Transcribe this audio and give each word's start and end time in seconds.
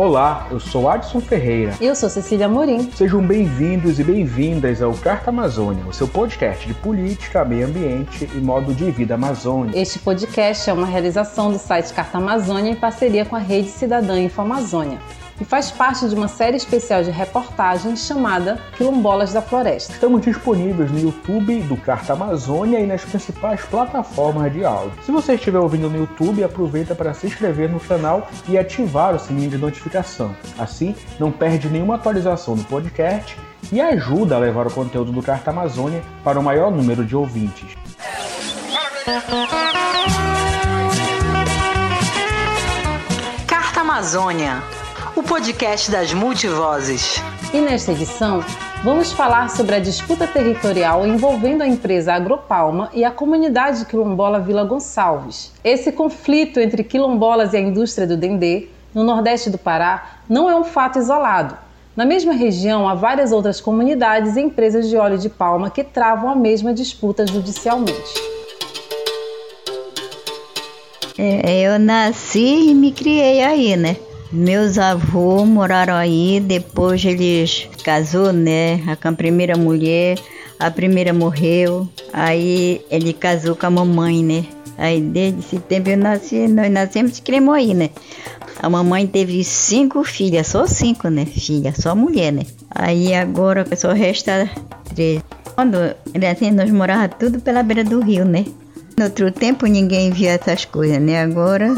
Olá, 0.00 0.48
eu 0.50 0.58
sou 0.58 0.88
Adson 0.88 1.20
Ferreira. 1.20 1.74
Eu 1.78 1.94
sou 1.94 2.08
Cecília 2.08 2.48
Morim. 2.48 2.90
Sejam 2.92 3.20
bem-vindos 3.20 4.00
e 4.00 4.02
bem-vindas 4.02 4.80
ao 4.80 4.94
Carta 4.94 5.28
Amazônia, 5.28 5.84
o 5.84 5.92
seu 5.92 6.08
podcast 6.08 6.66
de 6.66 6.72
política, 6.72 7.44
meio 7.44 7.66
ambiente 7.66 8.26
e 8.34 8.38
modo 8.38 8.72
de 8.72 8.90
vida 8.90 9.16
amazônico. 9.16 9.76
Este 9.76 9.98
podcast 9.98 10.70
é 10.70 10.72
uma 10.72 10.86
realização 10.86 11.52
do 11.52 11.58
site 11.58 11.92
Carta 11.92 12.16
Amazônia 12.16 12.70
em 12.70 12.76
parceria 12.76 13.26
com 13.26 13.36
a 13.36 13.40
Rede 13.40 13.68
Cidadã 13.68 14.18
Info 14.18 14.40
Amazônia 14.40 14.98
e 15.40 15.44
faz 15.44 15.70
parte 15.70 16.06
de 16.08 16.14
uma 16.14 16.28
série 16.28 16.56
especial 16.56 17.02
de 17.02 17.10
reportagens 17.10 18.06
chamada 18.06 18.60
Quilombolas 18.76 19.32
da 19.32 19.40
Floresta. 19.40 19.92
Estamos 19.92 20.20
disponíveis 20.20 20.90
no 20.92 21.00
YouTube 21.00 21.62
do 21.62 21.76
Carta 21.76 22.12
Amazônia 22.12 22.78
e 22.78 22.86
nas 22.86 23.02
principais 23.04 23.62
plataformas 23.62 24.52
de 24.52 24.64
áudio. 24.64 24.92
Se 25.02 25.10
você 25.10 25.34
estiver 25.34 25.58
ouvindo 25.58 25.88
no 25.88 25.96
YouTube, 25.96 26.44
aproveita 26.44 26.94
para 26.94 27.14
se 27.14 27.26
inscrever 27.26 27.70
no 27.70 27.80
canal 27.80 28.28
e 28.48 28.58
ativar 28.58 29.14
o 29.14 29.18
sininho 29.18 29.50
de 29.50 29.56
notificação. 29.56 30.36
Assim, 30.58 30.94
não 31.18 31.32
perde 31.32 31.68
nenhuma 31.68 31.94
atualização 31.94 32.54
do 32.54 32.64
podcast 32.64 33.38
e 33.72 33.80
ajuda 33.80 34.36
a 34.36 34.38
levar 34.38 34.66
o 34.66 34.70
conteúdo 34.70 35.10
do 35.10 35.22
Carta 35.22 35.50
Amazônia 35.50 36.02
para 36.22 36.38
o 36.38 36.42
maior 36.42 36.70
número 36.70 37.04
de 37.04 37.16
ouvintes. 37.16 37.74
Carta 43.46 43.80
Amazônia 43.80 44.62
podcast 45.30 45.92
das 45.92 46.12
multivozes. 46.12 47.22
E 47.54 47.60
nesta 47.60 47.92
edição, 47.92 48.44
vamos 48.82 49.12
falar 49.12 49.48
sobre 49.48 49.76
a 49.76 49.78
disputa 49.78 50.26
territorial 50.26 51.06
envolvendo 51.06 51.62
a 51.62 51.68
empresa 51.68 52.14
Agropalma 52.14 52.90
e 52.92 53.04
a 53.04 53.12
comunidade 53.12 53.84
quilombola 53.84 54.40
Vila 54.40 54.64
Gonçalves. 54.64 55.52
Esse 55.62 55.92
conflito 55.92 56.58
entre 56.58 56.82
quilombolas 56.82 57.52
e 57.52 57.58
a 57.58 57.60
indústria 57.60 58.08
do 58.08 58.16
dendê, 58.16 58.70
no 58.92 59.04
nordeste 59.04 59.50
do 59.50 59.56
Pará, 59.56 60.16
não 60.28 60.50
é 60.50 60.56
um 60.56 60.64
fato 60.64 60.98
isolado. 60.98 61.56
Na 61.94 62.04
mesma 62.04 62.32
região, 62.32 62.88
há 62.88 62.94
várias 62.96 63.30
outras 63.30 63.60
comunidades 63.60 64.34
e 64.34 64.40
empresas 64.40 64.88
de 64.88 64.96
óleo 64.96 65.16
de 65.16 65.28
palma 65.28 65.70
que 65.70 65.84
travam 65.84 66.28
a 66.28 66.34
mesma 66.34 66.74
disputa 66.74 67.24
judicialmente. 67.24 68.14
É, 71.16 71.60
eu 71.60 71.78
nasci 71.78 72.70
e 72.70 72.74
me 72.74 72.90
criei 72.90 73.44
aí, 73.44 73.76
né? 73.76 73.96
Meus 74.32 74.78
avôs 74.78 75.46
moraram 75.46 75.94
aí, 75.94 76.40
depois 76.40 77.04
eles 77.04 77.68
casou, 77.82 78.32
né? 78.32 78.80
A 78.86 79.12
primeira 79.12 79.56
mulher, 79.56 80.18
a 80.56 80.70
primeira 80.70 81.12
morreu, 81.12 81.88
aí 82.12 82.80
ele 82.88 83.12
casou 83.12 83.56
com 83.56 83.66
a 83.66 83.70
mamãe, 83.70 84.22
né? 84.22 84.44
Aí 84.78 85.00
desde 85.00 85.40
esse 85.40 85.58
tempo 85.58 85.90
eu 85.90 85.96
nasci, 85.96 86.46
nós 86.46 86.70
nascemos 86.70 87.18
e 87.18 87.22
criamos 87.22 87.54
aí, 87.54 87.74
né? 87.74 87.90
A 88.62 88.70
mamãe 88.70 89.06
teve 89.06 89.42
cinco 89.42 90.04
filhas, 90.04 90.46
só 90.46 90.64
cinco, 90.64 91.08
né? 91.08 91.26
Filha, 91.26 91.74
só 91.76 91.96
mulher, 91.96 92.32
né? 92.32 92.42
Aí 92.70 93.12
agora 93.12 93.66
só 93.76 93.92
resta 93.92 94.48
três. 94.94 95.20
Quando 95.56 95.76
assim, 96.30 96.52
nós 96.52 96.70
morávamos 96.70 97.16
tudo 97.18 97.40
pela 97.40 97.64
beira 97.64 97.82
do 97.82 98.00
rio, 98.00 98.24
né? 98.24 98.44
No 98.96 99.06
outro 99.06 99.32
tempo 99.32 99.66
ninguém 99.66 100.10
via 100.10 100.32
essas 100.32 100.64
coisas, 100.64 101.00
né? 101.00 101.20
Agora 101.20 101.74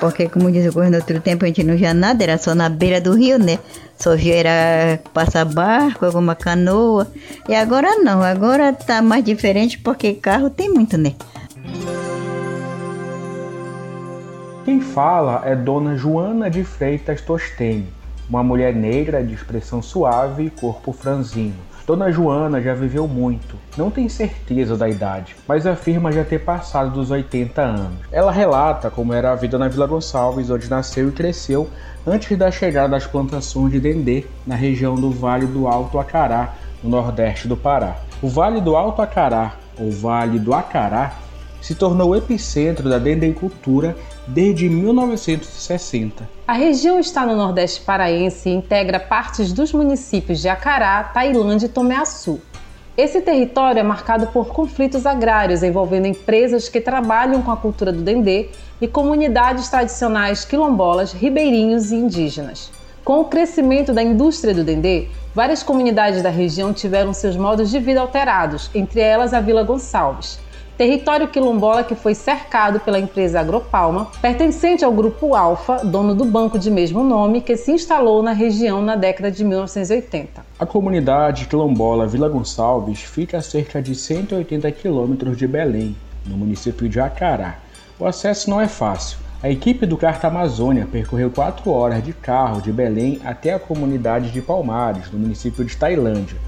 porque, 0.00 0.28
como 0.28 0.50
diz 0.50 0.74
o 0.74 0.90
no 0.90 0.96
outro 0.96 1.20
tempo 1.20 1.44
a 1.44 1.48
gente 1.48 1.64
não 1.64 1.76
via 1.76 1.94
nada, 1.94 2.22
era 2.22 2.38
só 2.38 2.54
na 2.54 2.68
beira 2.68 3.00
do 3.00 3.14
rio, 3.14 3.38
né? 3.38 3.58
Só 3.96 4.14
via 4.16 4.34
era 4.34 5.00
passar 5.12 5.44
barco, 5.44 6.04
alguma 6.04 6.34
canoa. 6.34 7.06
E 7.48 7.54
agora 7.54 7.96
não, 7.96 8.22
agora 8.22 8.72
tá 8.72 9.00
mais 9.00 9.24
diferente 9.24 9.78
porque 9.78 10.14
carro 10.14 10.50
tem 10.50 10.68
muito, 10.68 10.96
né? 10.98 11.14
Quem 14.64 14.80
fala 14.80 15.42
é 15.44 15.54
Dona 15.54 15.96
Joana 15.96 16.50
de 16.50 16.64
Freitas 16.64 17.20
Tostene, 17.20 17.92
uma 18.28 18.42
mulher 18.42 18.74
negra 18.74 19.22
de 19.22 19.34
expressão 19.34 19.82
suave 19.82 20.44
e 20.44 20.50
corpo 20.50 20.92
franzino 20.92 21.73
Dona 21.86 22.10
Joana 22.10 22.62
já 22.62 22.72
viveu 22.72 23.06
muito, 23.06 23.56
não 23.76 23.90
tem 23.90 24.08
certeza 24.08 24.74
da 24.74 24.88
idade, 24.88 25.36
mas 25.46 25.66
afirma 25.66 26.10
já 26.10 26.24
ter 26.24 26.38
passado 26.38 26.90
dos 26.92 27.10
80 27.10 27.60
anos. 27.60 27.98
Ela 28.10 28.32
relata 28.32 28.90
como 28.90 29.12
era 29.12 29.32
a 29.32 29.34
vida 29.34 29.58
na 29.58 29.68
Vila 29.68 29.86
Gonçalves, 29.86 30.48
onde 30.48 30.70
nasceu 30.70 31.10
e 31.10 31.12
cresceu 31.12 31.68
antes 32.06 32.38
da 32.38 32.50
chegada 32.50 32.88
das 32.88 33.06
plantações 33.06 33.70
de 33.70 33.80
dendê 33.80 34.24
na 34.46 34.54
região 34.54 34.94
do 34.94 35.10
Vale 35.10 35.44
do 35.44 35.68
Alto 35.68 35.98
Acará, 35.98 36.54
no 36.82 36.88
nordeste 36.88 37.46
do 37.46 37.56
Pará. 37.56 37.98
O 38.22 38.30
Vale 38.30 38.62
do 38.62 38.76
Alto 38.76 39.02
Acará, 39.02 39.52
ou 39.78 39.90
Vale 39.90 40.38
do 40.38 40.54
Acará, 40.54 41.12
se 41.64 41.74
tornou 41.74 42.10
o 42.10 42.14
epicentro 42.14 42.90
da 42.90 42.98
dendeicultura 42.98 43.96
desde 44.26 44.68
1960. 44.68 46.28
A 46.46 46.52
região 46.52 47.00
está 47.00 47.24
no 47.24 47.34
Nordeste 47.34 47.80
paraense 47.80 48.50
e 48.50 48.52
integra 48.52 49.00
partes 49.00 49.50
dos 49.50 49.72
municípios 49.72 50.42
de 50.42 50.48
Acará, 50.50 51.02
Tailândia 51.04 51.64
e 51.64 51.70
Tomeaçu. 51.70 52.38
Esse 52.98 53.22
território 53.22 53.80
é 53.80 53.82
marcado 53.82 54.26
por 54.26 54.48
conflitos 54.48 55.06
agrários 55.06 55.62
envolvendo 55.62 56.06
empresas 56.06 56.68
que 56.68 56.82
trabalham 56.82 57.40
com 57.40 57.50
a 57.50 57.56
cultura 57.56 57.90
do 57.90 58.02
dendê 58.02 58.50
e 58.78 58.86
comunidades 58.86 59.66
tradicionais 59.70 60.44
quilombolas, 60.44 61.14
ribeirinhos 61.14 61.90
e 61.90 61.96
indígenas. 61.96 62.70
Com 63.02 63.20
o 63.20 63.24
crescimento 63.24 63.90
da 63.90 64.02
indústria 64.02 64.52
do 64.52 64.62
dendê, 64.62 65.08
várias 65.34 65.62
comunidades 65.62 66.22
da 66.22 66.28
região 66.28 66.74
tiveram 66.74 67.14
seus 67.14 67.36
modos 67.38 67.70
de 67.70 67.78
vida 67.78 68.02
alterados, 68.02 68.70
entre 68.74 69.00
elas 69.00 69.32
a 69.32 69.40
Vila 69.40 69.62
Gonçalves 69.62 70.43
território 70.76 71.28
quilombola 71.28 71.84
que 71.84 71.94
foi 71.94 72.14
cercado 72.14 72.80
pela 72.80 72.98
empresa 72.98 73.40
Agropalma, 73.40 74.06
pertencente 74.20 74.84
ao 74.84 74.92
Grupo 74.92 75.34
Alfa, 75.34 75.84
dono 75.84 76.14
do 76.14 76.24
banco 76.24 76.58
de 76.58 76.70
mesmo 76.70 77.02
nome, 77.02 77.40
que 77.40 77.56
se 77.56 77.72
instalou 77.72 78.22
na 78.22 78.32
região 78.32 78.82
na 78.82 78.96
década 78.96 79.30
de 79.30 79.44
1980. 79.44 80.44
A 80.58 80.66
comunidade 80.66 81.46
quilombola 81.46 82.06
Vila 82.06 82.28
Gonçalves 82.28 83.00
fica 83.00 83.38
a 83.38 83.42
cerca 83.42 83.80
de 83.80 83.94
180 83.94 84.70
quilômetros 84.72 85.36
de 85.36 85.46
Belém, 85.46 85.96
no 86.26 86.36
município 86.36 86.88
de 86.88 86.98
Acará. 86.98 87.58
O 87.98 88.06
acesso 88.06 88.50
não 88.50 88.60
é 88.60 88.66
fácil. 88.66 89.18
A 89.42 89.50
equipe 89.50 89.84
do 89.84 89.96
Carta 89.96 90.26
Amazônia 90.26 90.88
percorreu 90.90 91.30
quatro 91.30 91.70
horas 91.70 92.02
de 92.02 92.12
carro 92.12 92.62
de 92.62 92.72
Belém 92.72 93.20
até 93.24 93.52
a 93.52 93.58
comunidade 93.58 94.30
de 94.30 94.40
Palmares, 94.40 95.10
no 95.12 95.18
município 95.18 95.64
de 95.64 95.76
Tailândia, 95.76 96.38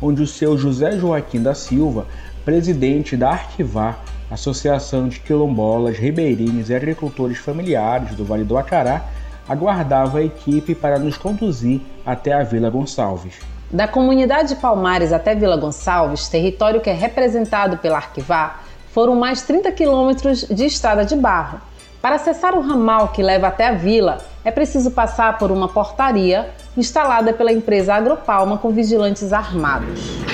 onde 0.00 0.22
o 0.22 0.26
seu 0.26 0.56
José 0.56 0.92
Joaquim 0.98 1.42
da 1.42 1.54
Silva 1.54 2.06
presidente 2.46 3.16
da 3.16 3.30
Arquivar, 3.30 3.98
Associação 4.30 5.08
de 5.08 5.18
Quilombolas, 5.18 5.98
Ribeirinhos 5.98 6.70
e 6.70 6.76
Agricultores 6.76 7.38
Familiares 7.38 8.14
do 8.14 8.24
Vale 8.24 8.44
do 8.44 8.56
Acará, 8.56 9.02
aguardava 9.48 10.18
a 10.18 10.22
equipe 10.22 10.72
para 10.72 10.96
nos 10.96 11.16
conduzir 11.16 11.80
até 12.06 12.32
a 12.32 12.44
Vila 12.44 12.70
Gonçalves. 12.70 13.34
Da 13.68 13.88
comunidade 13.88 14.50
de 14.50 14.56
Palmares 14.60 15.12
até 15.12 15.34
Vila 15.34 15.56
Gonçalves, 15.56 16.28
território 16.28 16.80
que 16.80 16.88
é 16.88 16.92
representado 16.92 17.78
pela 17.78 17.96
Arquivar, 17.96 18.62
foram 18.92 19.16
mais 19.16 19.42
30 19.42 19.72
quilômetros 19.72 20.46
de 20.48 20.66
estrada 20.66 21.04
de 21.04 21.16
barro. 21.16 21.60
Para 22.00 22.14
acessar 22.14 22.54
o 22.54 22.60
ramal 22.60 23.08
que 23.08 23.24
leva 23.24 23.48
até 23.48 23.66
a 23.66 23.72
vila, 23.72 24.18
é 24.44 24.52
preciso 24.52 24.92
passar 24.92 25.36
por 25.36 25.50
uma 25.50 25.66
portaria 25.66 26.48
instalada 26.76 27.32
pela 27.32 27.52
empresa 27.52 27.94
Agropalma 27.94 28.56
com 28.56 28.70
vigilantes 28.70 29.32
armados. 29.32 30.25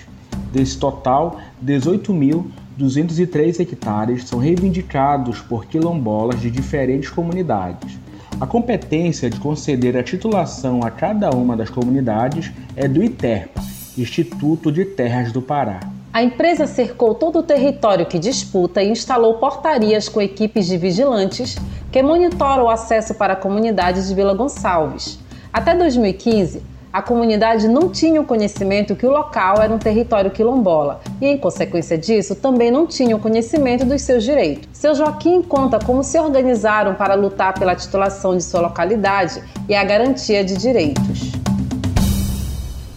Desse 0.51 0.79
total, 0.79 1.37
18.203 1.63 3.59
hectares 3.59 4.27
são 4.27 4.39
reivindicados 4.39 5.41
por 5.41 5.67
quilombolas 5.67 6.41
de 6.41 6.49
diferentes 6.49 7.11
comunidades. 7.11 7.99
A 8.41 8.47
competência 8.47 9.29
de 9.29 9.39
conceder 9.39 9.95
a 9.95 10.01
titulação 10.01 10.79
a 10.83 10.89
cada 10.89 11.29
uma 11.29 11.55
das 11.55 11.69
comunidades 11.69 12.51
é 12.75 12.87
do 12.87 13.03
ITERPA, 13.03 13.61
Instituto 13.95 14.71
de 14.71 14.83
Terras 14.83 15.31
do 15.31 15.43
Pará. 15.43 15.79
A 16.11 16.23
empresa 16.23 16.65
cercou 16.65 17.13
todo 17.13 17.37
o 17.37 17.43
território 17.43 18.07
que 18.07 18.17
disputa 18.17 18.81
e 18.81 18.89
instalou 18.89 19.35
portarias 19.35 20.09
com 20.09 20.19
equipes 20.19 20.65
de 20.65 20.75
vigilantes 20.75 21.55
que 21.91 22.01
monitoram 22.01 22.63
o 22.63 22.69
acesso 22.71 23.13
para 23.13 23.33
a 23.33 23.35
comunidade 23.35 24.07
de 24.07 24.15
Vila 24.15 24.33
Gonçalves. 24.33 25.19
Até 25.53 25.75
2015, 25.75 26.63
a 26.93 27.01
comunidade 27.01 27.67
não 27.69 27.89
tinha 27.89 28.19
o 28.19 28.25
conhecimento 28.25 28.95
que 28.95 29.05
o 29.05 29.11
local 29.11 29.61
era 29.61 29.73
um 29.73 29.77
território 29.77 30.29
quilombola 30.29 31.01
e, 31.21 31.25
em 31.25 31.37
consequência 31.37 31.97
disso, 31.97 32.35
também 32.35 32.69
não 32.69 32.85
tinha 32.85 33.15
o 33.15 33.19
conhecimento 33.19 33.85
dos 33.85 34.01
seus 34.01 34.23
direitos. 34.23 34.67
Seu 34.73 34.93
Joaquim 34.93 35.41
conta 35.41 35.79
como 35.79 36.03
se 36.03 36.19
organizaram 36.19 36.95
para 36.95 37.15
lutar 37.15 37.57
pela 37.57 37.75
titulação 37.75 38.35
de 38.35 38.43
sua 38.43 38.59
localidade 38.59 39.41
e 39.69 39.73
a 39.73 39.83
garantia 39.83 40.43
de 40.43 40.57
direitos. 40.57 41.31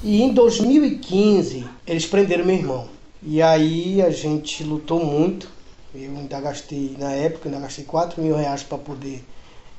E 0.03 0.23
em 0.23 0.35
2015, 0.35 1.65
eles 1.87 2.05
prenderam 2.05 2.45
meu 2.45 2.57
irmão. 2.57 2.89
E 3.23 3.41
aí 3.41 4.03
a 4.03 4.11
gente 4.11 4.65
lutou 4.65 5.03
muito. 5.05 5.49
Eu 5.95 6.11
ainda 6.17 6.41
gastei, 6.41 6.97
na 6.99 7.13
época, 7.13 7.49
ainda 7.49 7.61
gastei 7.61 7.85
4 7.85 8.21
mil 8.21 8.37
reais 8.37 8.65
para 8.65 8.77
poder 8.77 9.25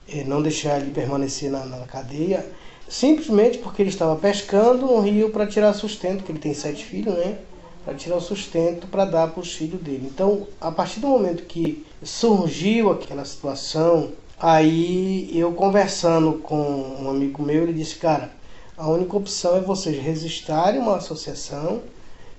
eh, 0.08 0.24
não 0.24 0.42
deixar 0.42 0.80
ele 0.80 0.92
permanecer 0.92 1.52
na, 1.52 1.66
na 1.66 1.86
cadeia. 1.86 2.46
Simplesmente 2.88 3.58
porque 3.58 3.82
ele 3.82 3.90
estava 3.90 4.16
pescando 4.16 4.86
no 4.86 5.00
rio 5.00 5.32
para 5.32 5.48
tirar 5.48 5.74
sustento, 5.74 6.24
que 6.24 6.32
ele 6.32 6.40
tem 6.40 6.54
sete 6.54 6.86
filhos, 6.86 7.16
né? 7.16 7.40
Para 7.84 7.94
tirar 7.96 8.18
o 8.18 8.22
sustento 8.22 8.88
para 8.88 9.06
dar 9.06 9.28
para 9.30 9.42
os 9.42 9.54
filhos 9.54 9.82
dele. 9.82 10.10
Então, 10.12 10.48
a 10.60 10.72
partir 10.72 11.00
do 11.00 11.08
momento 11.08 11.44
que 11.44 11.86
surgiu 12.04 12.92
aquela 12.92 13.26
situação, 13.26 14.12
aí 14.40 15.30
eu 15.34 15.52
conversando 15.54 16.34
com 16.34 16.98
um 17.02 17.10
amigo 17.10 17.42
meu, 17.42 17.64
ele 17.64 17.74
disse, 17.74 17.96
cara, 17.96 18.32
a 18.78 18.90
única 18.90 19.16
opção 19.16 19.56
é 19.56 19.62
vocês 19.62 19.98
registrarem 19.98 20.80
uma 20.80 20.98
associação 20.98 21.82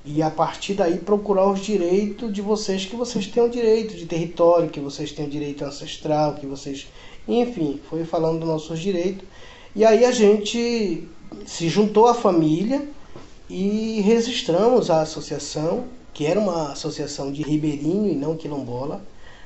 e 0.04 0.22
a 0.22 0.30
partir 0.30 0.74
daí 0.74 0.98
procurar 0.98 1.50
os 1.50 1.60
direitos 1.60 2.32
de 2.32 2.40
vocês, 2.40 2.84
que 2.84 2.94
vocês 2.94 3.26
tenham 3.26 3.48
direito 3.48 3.96
de 3.96 4.06
território, 4.06 4.70
que 4.70 4.78
vocês 4.78 5.10
tenham 5.10 5.28
direito 5.28 5.64
ancestral, 5.64 6.34
que 6.34 6.46
vocês. 6.46 6.86
Enfim, 7.26 7.80
foi 7.90 8.04
falando 8.04 8.38
dos 8.38 8.48
nossos 8.48 8.78
direitos. 8.78 9.26
E 9.76 9.84
aí 9.84 10.06
a 10.06 10.10
gente 10.10 11.06
se 11.44 11.68
juntou 11.68 12.06
à 12.06 12.14
família 12.14 12.88
e 13.46 14.00
registramos 14.00 14.90
a 14.90 15.02
associação, 15.02 15.84
que 16.14 16.24
era 16.24 16.40
uma 16.40 16.72
associação 16.72 17.30
de 17.30 17.42
ribeirinho 17.42 18.10
e 18.10 18.14
não 18.14 18.38
quilombola. 18.38 19.02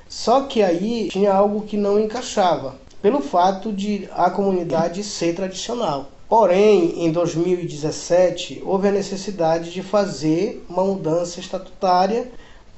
Só 0.09 0.43
que 0.43 0.63
aí 0.63 1.09
tinha 1.11 1.35
algo 1.35 1.63
que 1.63 1.77
não 1.77 1.99
encaixava, 1.99 2.77
pelo 3.03 3.21
fato 3.21 3.73
de 3.73 4.09
a 4.13 4.31
comunidade 4.31 5.03
ser 5.03 5.35
tradicional. 5.35 6.13
Porém, 6.29 7.05
em 7.05 7.11
2017, 7.11 8.63
houve 8.65 8.87
a 8.87 8.93
necessidade 8.93 9.73
de 9.73 9.83
fazer 9.83 10.65
uma 10.71 10.85
mudança 10.85 11.41
estatutária 11.41 12.31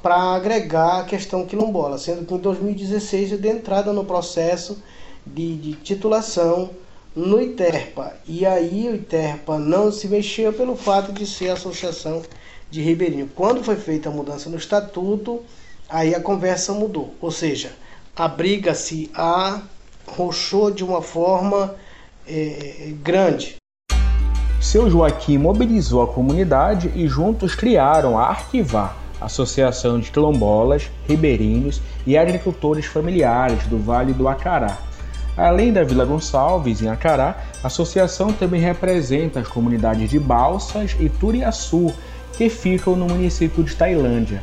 para 0.02 0.16
agregar 0.16 1.00
a 1.00 1.04
questão 1.04 1.44
quilombola, 1.44 1.98
sendo 1.98 2.24
que 2.24 2.32
em 2.32 2.38
2016 2.38 3.32
eu 3.32 3.38
dei 3.38 3.52
entrada 3.52 3.92
no 3.92 4.06
processo 4.06 4.82
de, 5.26 5.54
de 5.56 5.72
titulação 5.74 6.70
no 7.14 7.40
ITERPA. 7.40 8.14
E 8.26 8.44
aí 8.46 8.88
o 8.88 8.94
ITERPA 8.94 9.58
não 9.58 9.92
se 9.92 10.08
mexeu 10.08 10.52
pelo 10.52 10.76
fato 10.76 11.12
de 11.12 11.26
ser 11.26 11.50
associação 11.50 12.22
de 12.70 12.80
Ribeirinho. 12.80 13.30
Quando 13.34 13.62
foi 13.62 13.76
feita 13.76 14.08
a 14.08 14.12
mudança 14.12 14.48
no 14.48 14.56
estatuto, 14.56 15.42
aí 15.88 16.14
a 16.14 16.20
conversa 16.20 16.72
mudou. 16.72 17.14
Ou 17.20 17.30
seja, 17.30 17.72
a 18.16 18.26
briga 18.26 18.74
se 18.74 19.10
arrochou 19.14 20.70
de 20.70 20.82
uma 20.82 21.02
forma 21.02 21.74
é, 22.26 22.92
grande. 23.02 23.56
Seu 24.60 24.88
Joaquim 24.88 25.38
mobilizou 25.38 26.02
a 26.02 26.06
comunidade 26.06 26.90
e 26.94 27.08
juntos 27.08 27.54
criaram 27.54 28.16
a 28.16 28.28
Arquivar, 28.28 28.96
Associação 29.20 29.98
de 29.98 30.10
Quilombolas, 30.10 30.88
Ribeirinhos 31.06 31.82
e 32.06 32.16
Agricultores 32.16 32.86
Familiares 32.86 33.66
do 33.66 33.78
Vale 33.78 34.12
do 34.12 34.28
Acará. 34.28 34.78
Além 35.36 35.72
da 35.72 35.82
Vila 35.82 36.04
Gonçalves, 36.04 36.82
em 36.82 36.88
Acará, 36.88 37.42
a 37.62 37.66
associação 37.66 38.32
também 38.32 38.60
representa 38.60 39.40
as 39.40 39.48
comunidades 39.48 40.10
de 40.10 40.18
Balsas 40.18 40.94
e 41.00 41.08
Turiaçu, 41.08 41.92
que 42.36 42.50
ficam 42.50 42.94
no 42.94 43.06
município 43.06 43.64
de 43.64 43.74
Tailândia. 43.74 44.42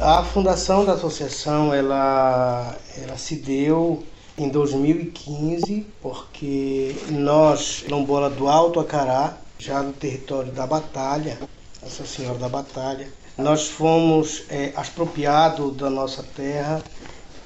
A 0.00 0.22
fundação 0.22 0.84
da 0.84 0.92
associação 0.92 1.74
ela, 1.74 2.74
ela 2.96 3.18
se 3.18 3.36
deu 3.36 4.02
em 4.38 4.48
2015, 4.48 5.86
porque 6.00 6.96
nós, 7.10 7.84
Lombola 7.88 8.30
do 8.30 8.48
Alto 8.48 8.80
Acará, 8.80 9.36
já 9.58 9.82
no 9.82 9.92
território 9.92 10.50
da 10.52 10.66
Batalha, 10.66 11.38
Nossa 11.82 12.06
Senhora 12.06 12.38
da 12.38 12.48
Batalha, 12.48 13.08
nós 13.36 13.68
fomos 13.68 14.44
é, 14.48 14.72
expropriados 14.80 15.76
da 15.76 15.90
nossa 15.90 16.22
terra 16.22 16.82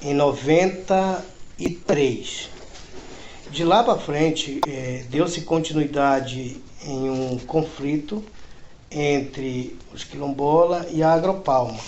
em 0.01 0.13
93. 1.57 2.49
De 3.49 3.63
lá 3.63 3.83
para 3.83 3.97
frente, 3.97 4.59
é, 4.67 5.03
deu-se 5.09 5.41
continuidade 5.41 6.61
em 6.83 7.09
um 7.09 7.37
conflito 7.39 8.23
entre 8.91 9.77
os 9.93 10.03
quilombola 10.03 10.87
e 10.91 11.01
a 11.01 11.13
agropalma, 11.13 11.79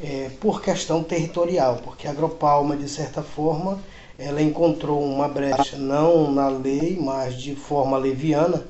é, 0.00 0.30
por 0.40 0.62
questão 0.62 1.02
territorial, 1.02 1.80
porque 1.82 2.06
a 2.06 2.10
agropalma, 2.10 2.76
de 2.76 2.88
certa 2.88 3.22
forma, 3.22 3.80
ela 4.18 4.40
encontrou 4.40 5.02
uma 5.02 5.28
brecha, 5.28 5.76
não 5.76 6.32
na 6.32 6.48
lei, 6.48 6.96
mas 7.00 7.34
de 7.34 7.54
forma 7.54 7.98
leviana, 7.98 8.64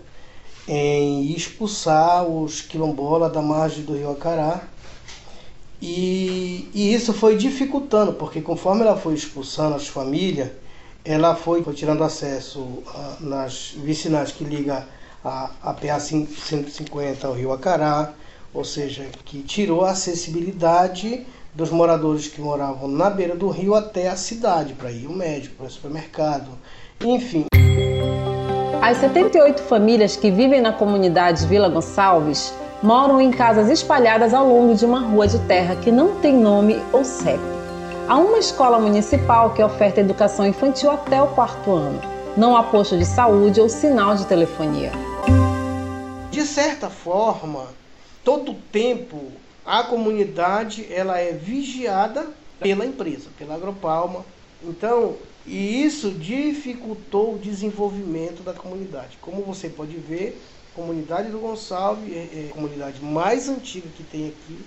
em 0.67 1.31
expulsar 1.33 2.27
os 2.27 2.61
quilombolas 2.61 3.33
da 3.33 3.43
margem 3.43 3.85
do 3.85 3.95
rio 3.95 4.11
Acará. 4.11 4.63
E, 5.81 6.69
e 6.75 6.95
isso 6.95 7.13
foi 7.13 7.37
dificultando, 7.37 8.13
porque 8.13 8.41
conforme 8.41 8.83
ela 8.83 8.97
foi 8.97 9.15
expulsando 9.15 9.77
as 9.77 9.87
famílias, 9.87 10.51
ela 11.05 11.37
foi, 11.37 11.63
foi 11.63 11.75
tirando 11.75 12.03
acesso 12.03 12.83
a, 12.89 13.17
nas 13.21 13.75
vicinais 13.77 14.33
que 14.33 14.43
liga 14.43 14.87
a, 15.25 15.51
a 15.63 15.73
PA 15.75 16.01
150 16.01 17.27
ao 17.27 17.35
rio 17.35 17.53
Acará, 17.53 18.13
ou 18.53 18.65
seja, 18.65 19.07
que 19.25 19.43
tirou 19.43 19.85
a 19.85 19.91
acessibilidade 19.91 21.27
dos 21.55 21.71
moradores 21.71 22.27
que 22.27 22.41
moravam 22.41 22.89
na 22.89 23.09
beira 23.09 23.35
do 23.35 23.49
rio 23.49 23.75
até 23.75 24.09
a 24.09 24.17
cidade, 24.17 24.75
para 24.75 24.91
ir 24.91 25.07
ao 25.07 25.13
médico, 25.13 25.57
para 25.57 25.67
o 25.67 25.71
supermercado, 25.71 26.51
enfim. 27.01 27.47
As 28.83 28.99
78 28.99 29.63
famílias 29.63 30.17
que 30.17 30.31
vivem 30.31 30.61
na 30.61 30.73
comunidade 30.73 31.47
Vila 31.47 31.69
Gonçalves 31.69 32.53
moram 32.83 33.21
em 33.21 33.31
casas 33.31 33.71
espalhadas 33.71 34.35
ao 34.35 34.47
longo 34.47 34.75
de 34.75 34.85
uma 34.85 35.01
rua 35.01 35.27
de 35.27 35.39
terra 35.41 35.77
que 35.77 35.91
não 35.91 36.17
tem 36.21 36.35
nome 36.35 36.81
ou 36.93 37.05
CEP. 37.05 37.41
Há 38.09 38.17
uma 38.19 38.39
escola 38.39 38.79
municipal 38.79 39.51
que 39.51 39.63
oferta 39.63 40.01
educação 40.01 40.47
infantil 40.47 40.91
até 40.91 41.21
o 41.21 41.29
quarto 41.29 41.73
ano. 41.73 42.01
Não 42.37 42.57
há 42.57 42.63
posto 42.63 42.97
de 42.97 43.05
saúde 43.05 43.61
ou 43.61 43.69
sinal 43.69 44.15
de 44.15 44.27
telefonia. 44.27 44.93
De 46.31 46.43
certa 46.43 46.91
forma, 46.91 47.67
todo 48.23 48.55
tempo 48.71 49.33
a 49.65 49.83
comunidade 49.83 50.87
ela 50.93 51.19
é 51.19 51.33
vigiada 51.33 52.27
pela 52.61 52.87
empresa, 52.87 53.31
pela 53.39 53.55
Agropalma. 53.55 54.25
Então, 54.63 55.17
e 55.47 55.83
isso 55.83 56.11
dificultou 56.11 57.35
o 57.35 57.39
desenvolvimento 57.39 58.43
da 58.43 58.53
comunidade. 58.53 59.19
Como 59.21 59.43
você 59.43 59.69
pode 59.69 59.97
ver, 59.97 60.41
comunidade 60.77 61.31
do 61.31 61.41
Gonçalves 61.41 62.13
é, 62.13 62.19
é 62.19 62.49
a 62.51 62.55
comunidade 62.55 63.03
mais 63.03 63.49
antiga 63.49 63.89
que 63.97 64.05
tem 64.05 64.29
aqui, 64.29 64.59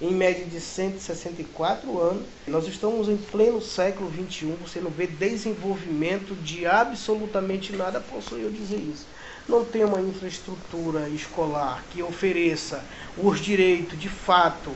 em 0.00 0.12
média 0.12 0.44
de 0.44 0.60
164 0.60 2.00
anos. 2.00 2.24
Nós 2.46 2.66
estamos 2.66 3.08
em 3.08 3.16
pleno 3.16 3.62
século 3.62 4.10
21, 4.10 4.56
você 4.56 4.80
não 4.80 4.90
vê 4.90 5.06
desenvolvimento 5.06 6.34
de 6.42 6.66
absolutamente 6.66 7.72
nada, 7.74 8.00
posso 8.00 8.34
eu 8.34 8.50
dizer 8.50 8.76
isso 8.76 9.06
não 9.48 9.64
tem 9.64 9.84
uma 9.84 10.00
infraestrutura 10.00 11.08
escolar 11.08 11.82
que 11.90 12.02
ofereça 12.02 12.82
os 13.18 13.40
direitos 13.40 13.98
de 13.98 14.08
fato 14.08 14.70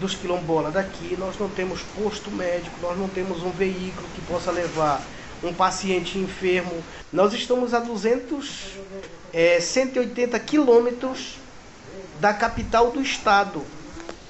dos 0.00 0.14
quilombolas 0.14 0.72
daqui, 0.72 1.16
nós 1.18 1.38
não 1.38 1.48
temos 1.48 1.82
posto 1.96 2.30
médico, 2.30 2.74
nós 2.80 2.98
não 2.98 3.08
temos 3.08 3.42
um 3.42 3.50
veículo 3.50 4.08
que 4.14 4.20
possa 4.22 4.50
levar 4.50 5.02
um 5.42 5.52
paciente 5.52 6.18
enfermo. 6.18 6.82
Nós 7.12 7.32
estamos 7.32 7.74
a 7.74 7.80
200, 7.80 8.78
é, 9.32 9.60
180 9.60 10.38
quilômetros 10.40 11.36
da 12.20 12.32
capital 12.32 12.90
do 12.90 13.00
estado. 13.00 13.62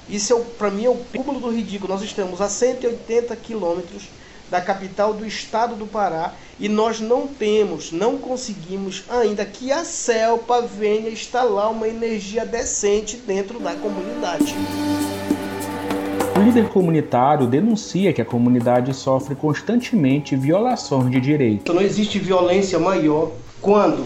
Isso 0.09 0.35
é, 0.35 0.41
para 0.59 0.71
mim 0.71 0.85
é 0.85 0.91
o 0.91 0.97
cúmulo 0.97 1.41
do 1.41 1.51
ridículo. 1.51 1.93
Nós 1.93 2.03
estamos 2.03 2.41
a 2.41 2.49
180 2.49 3.35
quilômetros 3.37 4.05
da 4.51 4.61
capital 4.61 5.15
do 5.15 5.27
estado 5.27 5.75
do 5.75 5.87
Pará 5.87 6.35
e 6.61 6.69
nós 6.69 7.01
não 7.01 7.27
temos, 7.27 7.91
não 7.91 8.19
conseguimos 8.19 9.03
ainda 9.09 9.47
que 9.47 9.73
a 9.73 9.83
CELPA 9.83 10.61
venha 10.63 11.09
instalar 11.09 11.71
uma 11.71 11.89
energia 11.89 12.45
decente 12.45 13.17
dentro 13.17 13.59
da 13.59 13.75
comunidade. 13.75 14.55
O 16.37 16.41
líder 16.41 16.69
comunitário 16.69 17.47
denuncia 17.47 18.13
que 18.13 18.21
a 18.21 18.25
comunidade 18.25 18.93
sofre 18.95 19.35
constantemente 19.35 20.37
violações 20.37 21.11
de 21.11 21.21
direitos. 21.21 21.75
Não 21.75 21.81
existe 21.81 22.19
violência 22.19 22.79
maior 22.79 23.33
quando 23.61 24.05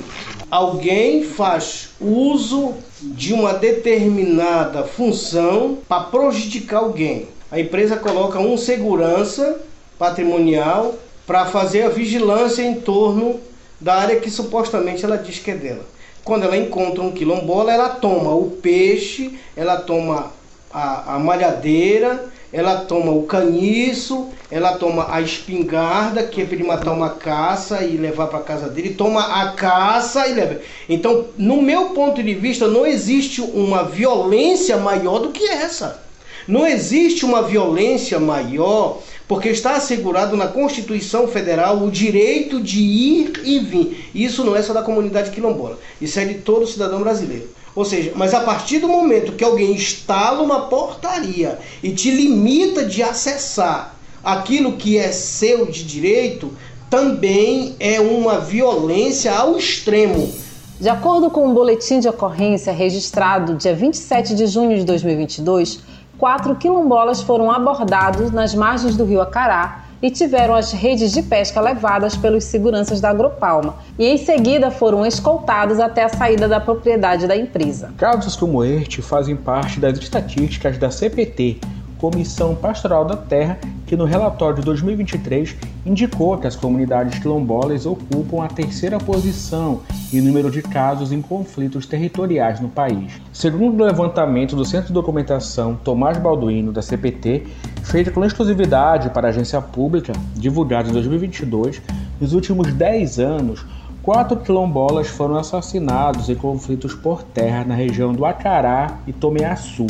alguém 0.56 1.22
faz 1.22 1.90
uso 2.00 2.72
de 3.02 3.34
uma 3.34 3.52
determinada 3.52 4.84
função 4.84 5.76
para 5.86 6.04
prejudicar 6.04 6.78
alguém. 6.78 7.28
A 7.52 7.60
empresa 7.60 7.98
coloca 7.98 8.38
um 8.38 8.56
segurança 8.56 9.60
patrimonial 9.98 10.94
para 11.26 11.44
fazer 11.44 11.82
a 11.82 11.90
vigilância 11.90 12.62
em 12.62 12.76
torno 12.76 13.38
da 13.78 13.96
área 13.96 14.18
que 14.18 14.30
supostamente 14.30 15.04
ela 15.04 15.18
diz 15.18 15.38
que 15.38 15.50
é 15.50 15.54
dela. 15.54 15.84
Quando 16.24 16.44
ela 16.44 16.56
encontra 16.56 17.02
um 17.02 17.12
quilombola, 17.12 17.70
ela 17.70 17.90
toma 17.90 18.34
o 18.34 18.52
peixe, 18.52 19.38
ela 19.54 19.76
toma 19.76 20.32
a, 20.72 21.16
a 21.16 21.18
malhadeira, 21.18 22.32
ela 22.52 22.76
toma 22.82 23.12
o 23.12 23.24
caniço, 23.24 24.28
ela 24.50 24.76
toma 24.76 25.06
a 25.10 25.20
espingarda, 25.20 26.22
que 26.22 26.42
é 26.42 26.44
para 26.44 26.54
ele 26.54 26.64
matar 26.64 26.92
uma 26.92 27.10
caça 27.10 27.82
e 27.82 27.96
levar 27.96 28.28
para 28.28 28.40
casa 28.40 28.68
dele, 28.68 28.94
toma 28.94 29.42
a 29.42 29.52
caça 29.52 30.26
e 30.26 30.34
leva. 30.34 30.60
Então, 30.88 31.26
no 31.36 31.60
meu 31.60 31.90
ponto 31.90 32.22
de 32.22 32.34
vista, 32.34 32.68
não 32.68 32.86
existe 32.86 33.40
uma 33.40 33.84
violência 33.84 34.76
maior 34.76 35.18
do 35.18 35.30
que 35.30 35.44
essa. 35.44 36.02
Não 36.46 36.64
existe 36.64 37.24
uma 37.24 37.42
violência 37.42 38.20
maior, 38.20 39.02
porque 39.26 39.48
está 39.48 39.74
assegurado 39.74 40.36
na 40.36 40.46
Constituição 40.46 41.26
Federal 41.26 41.82
o 41.82 41.90
direito 41.90 42.60
de 42.60 42.80
ir 42.80 43.32
e 43.44 43.58
vir. 43.58 44.10
Isso 44.14 44.44
não 44.44 44.54
é 44.54 44.62
só 44.62 44.72
da 44.72 44.82
comunidade 44.82 45.32
quilombola, 45.32 45.78
isso 46.00 46.20
é 46.20 46.24
de 46.24 46.34
todo 46.34 46.66
cidadão 46.66 47.00
brasileiro. 47.00 47.48
Ou 47.76 47.84
seja, 47.84 48.12
mas 48.16 48.32
a 48.32 48.40
partir 48.40 48.78
do 48.78 48.88
momento 48.88 49.32
que 49.32 49.44
alguém 49.44 49.72
instala 49.72 50.42
uma 50.42 50.62
portaria 50.62 51.58
e 51.82 51.92
te 51.92 52.10
limita 52.10 52.86
de 52.86 53.02
acessar 53.02 53.94
aquilo 54.24 54.72
que 54.72 54.96
é 54.96 55.12
seu 55.12 55.66
de 55.66 55.84
direito, 55.84 56.50
também 56.88 57.76
é 57.78 58.00
uma 58.00 58.40
violência 58.40 59.30
ao 59.30 59.58
extremo. 59.58 60.32
De 60.80 60.88
acordo 60.88 61.30
com 61.30 61.46
um 61.46 61.52
boletim 61.52 62.00
de 62.00 62.08
ocorrência 62.08 62.72
registrado 62.72 63.54
dia 63.54 63.74
27 63.74 64.34
de 64.34 64.46
junho 64.46 64.78
de 64.78 64.84
2022, 64.84 65.80
quatro 66.16 66.56
quilombolas 66.56 67.20
foram 67.20 67.50
abordados 67.50 68.30
nas 68.30 68.54
margens 68.54 68.96
do 68.96 69.04
rio 69.04 69.20
Acará 69.20 69.85
e 70.02 70.10
tiveram 70.10 70.54
as 70.54 70.72
redes 70.72 71.12
de 71.12 71.22
pesca 71.22 71.60
levadas 71.60 72.16
pelos 72.16 72.44
seguranças 72.44 73.00
da 73.00 73.10
Agropalma 73.10 73.76
e 73.98 74.06
em 74.06 74.18
seguida 74.18 74.70
foram 74.70 75.04
escoltados 75.06 75.80
até 75.80 76.04
a 76.04 76.08
saída 76.08 76.46
da 76.48 76.60
propriedade 76.60 77.26
da 77.26 77.36
empresa. 77.36 77.92
Casos 77.96 78.36
como 78.36 78.64
este 78.64 79.00
fazem 79.00 79.36
parte 79.36 79.80
das 79.80 79.98
estatísticas 79.98 80.78
da 80.78 80.90
CPT, 80.90 81.60
Comissão 81.98 82.54
Pastoral 82.54 83.04
da 83.04 83.16
Terra, 83.16 83.58
que 83.86 83.96
no 83.96 84.04
relatório 84.04 84.56
de 84.56 84.62
2023 84.62 85.56
indicou 85.84 86.36
que 86.36 86.46
as 86.46 86.56
comunidades 86.56 87.18
quilombolas 87.18 87.86
ocupam 87.86 88.44
a 88.44 88.48
terceira 88.48 88.98
posição 88.98 89.80
em 90.12 90.20
número 90.20 90.50
de 90.50 90.62
casos 90.62 91.12
em 91.12 91.22
conflitos 91.22 91.86
territoriais 91.86 92.60
no 92.60 92.68
país. 92.68 93.12
Segundo 93.32 93.80
o 93.80 93.84
levantamento 93.84 94.54
do 94.54 94.64
Centro 94.64 94.88
de 94.88 94.92
Documentação 94.92 95.76
Tomás 95.76 96.18
Balduino, 96.18 96.72
da 96.72 96.82
CPT, 96.82 97.46
feito 97.82 98.12
com 98.12 98.24
exclusividade 98.24 99.10
para 99.10 99.28
a 99.28 99.30
agência 99.30 99.60
pública, 99.60 100.12
divulgado 100.34 100.90
em 100.90 100.92
2022, 100.92 101.80
nos 102.20 102.32
últimos 102.32 102.72
10 102.72 103.18
anos, 103.18 103.64
quatro 104.02 104.36
quilombolas 104.36 105.08
foram 105.08 105.36
assassinados 105.36 106.28
em 106.28 106.34
conflitos 106.34 106.94
por 106.94 107.22
terra 107.22 107.64
na 107.64 107.74
região 107.74 108.12
do 108.12 108.24
Acará 108.24 108.98
e 109.06 109.12
Tomeaçu. 109.12 109.86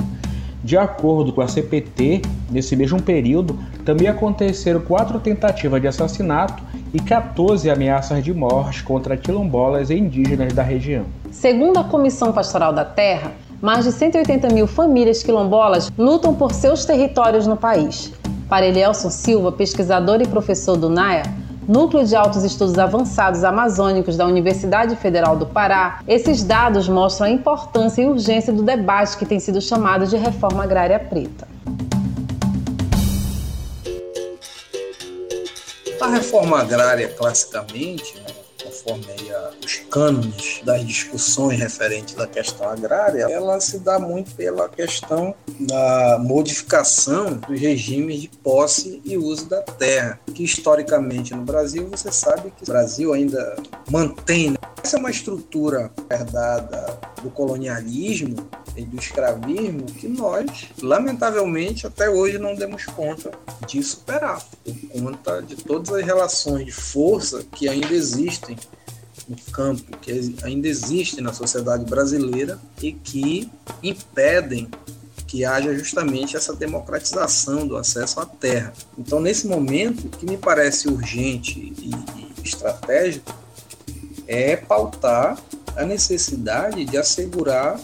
De 0.66 0.76
acordo 0.76 1.32
com 1.32 1.40
a 1.40 1.46
CPT, 1.46 2.23
nesse 2.50 2.75
mesmo 2.75 3.00
período, 3.00 3.56
também 3.85 4.08
aconteceram 4.08 4.80
quatro 4.80 5.20
tentativas 5.20 5.80
de 5.80 5.87
assassinato 5.87 6.61
e 6.92 6.99
14 6.99 7.70
ameaças 7.70 8.25
de 8.25 8.35
morte 8.35 8.82
contra 8.82 9.16
quilombolas 9.16 9.90
e 9.90 9.94
indígenas 9.94 10.52
da 10.52 10.64
região. 10.64 11.04
Segundo 11.30 11.78
a 11.78 11.85
Comissão 11.85 12.32
Pastoral 12.32 12.73
da 12.73 12.85
Terra, 12.85 13.30
mais 13.62 13.85
de 13.85 13.92
180 13.92 14.49
mil 14.49 14.66
famílias 14.66 15.23
quilombolas 15.23 15.88
lutam 15.96 16.35
por 16.35 16.52
seus 16.52 16.85
territórios 16.85 17.46
no 17.46 17.56
país. 17.56 18.12
Para 18.49 18.66
Elielson 18.66 19.08
Silva, 19.08 19.52
pesquisador 19.52 20.20
e 20.20 20.26
professor 20.26 20.76
do 20.76 20.90
NAIA, 20.90 21.23
Núcleo 21.68 22.04
de 22.04 22.14
Altos 22.14 22.44
Estudos 22.44 22.78
Avançados 22.78 23.42
Amazônicos 23.42 24.16
da 24.16 24.25
Universidade 24.25 24.94
Federal 24.94 25.37
do 25.37 25.46
Pará, 25.46 26.00
esses 26.06 26.44
dados 26.44 26.88
mostram 26.88 27.26
a 27.26 27.30
importância 27.30 28.02
e 28.02 28.06
urgência 28.06 28.52
do 28.52 28.62
debate 28.62 29.16
que 29.16 29.26
tem 29.26 29.40
sido 29.40 29.61
chamado 29.61 30.06
de 30.06 30.16
reforma 30.16 30.62
agrária 30.62 30.99
preta. 31.00 31.49
A 36.00 36.08
reforma 36.08 36.61
agrária, 36.61 37.08
classicamente, 37.08 38.14
né, 38.76 38.95
conforme 38.97 39.30
a, 39.30 39.50
os 39.64 39.76
cânones 39.90 40.61
das 40.64 40.85
discussões 40.85 41.59
referentes 41.59 42.18
à 42.18 42.26
questão 42.26 42.68
agrária, 42.68 43.26
ela 43.30 43.61
se 43.61 43.78
dá 43.78 43.99
muito 43.99 44.35
pela 44.35 44.68
questão 44.68 45.35
da 45.61 46.18
modificação 46.21 47.37
dos 47.37 47.61
regimes 47.61 48.21
de 48.21 48.28
posse 48.28 49.00
e 49.04 49.16
uso 49.16 49.49
da 49.49 49.62
terra, 49.62 50.21
que 50.35 50.45
historicamente 50.45 51.35
no 51.35 51.42
Brasil, 51.42 51.88
você 51.88 52.11
sabe 52.12 52.52
que 52.56 52.62
o 52.62 52.66
Brasil 52.66 53.12
ainda 53.12 53.56
mantém. 53.90 54.50
Né? 54.50 54.59
Essa 54.83 54.97
é 54.97 55.00
uma 55.00 55.11
estrutura 55.11 55.90
herdada 56.11 56.99
do 57.23 57.30
colonialismo 57.30 58.49
e 58.76 58.85
do 58.85 58.99
escravismo 58.99 59.87
que 59.87 60.06
nós, 60.06 60.68
lamentavelmente, 60.80 61.87
até 61.87 62.09
hoje 62.09 62.38
não 62.38 62.54
demos 62.54 62.85
conta 62.85 63.30
de 63.66 63.83
superar, 63.83 64.45
por 64.64 64.75
conta 64.90 65.42
de 65.42 65.56
todas 65.56 65.92
as 65.92 66.04
relações 66.04 66.66
de 66.66 66.73
força 66.73 67.42
que 67.52 67.68
ainda 67.68 67.92
existem 67.92 68.56
no 69.28 69.37
campo, 69.52 69.97
que 69.99 70.37
ainda 70.42 70.68
existem 70.68 71.23
na 71.23 71.33
sociedade 71.33 71.85
brasileira 71.85 72.59
e 72.80 72.92
que 72.92 73.50
impedem 73.83 74.68
que 75.26 75.45
haja 75.45 75.75
justamente 75.76 76.37
essa 76.37 76.54
democratização 76.54 77.66
do 77.66 77.76
acesso 77.76 78.21
à 78.21 78.26
terra. 78.26 78.73
Então, 78.97 79.21
nesse 79.21 79.47
momento, 79.47 80.06
o 80.06 80.11
que 80.11 80.25
me 80.25 80.37
parece 80.37 80.88
urgente 80.88 81.59
e, 81.59 81.90
estratégico 82.45 83.35
é 84.26 84.56
pautar 84.56 85.37
a 85.76 85.85
necessidade 85.85 86.85
de 86.85 86.97
assegurar 86.97 87.80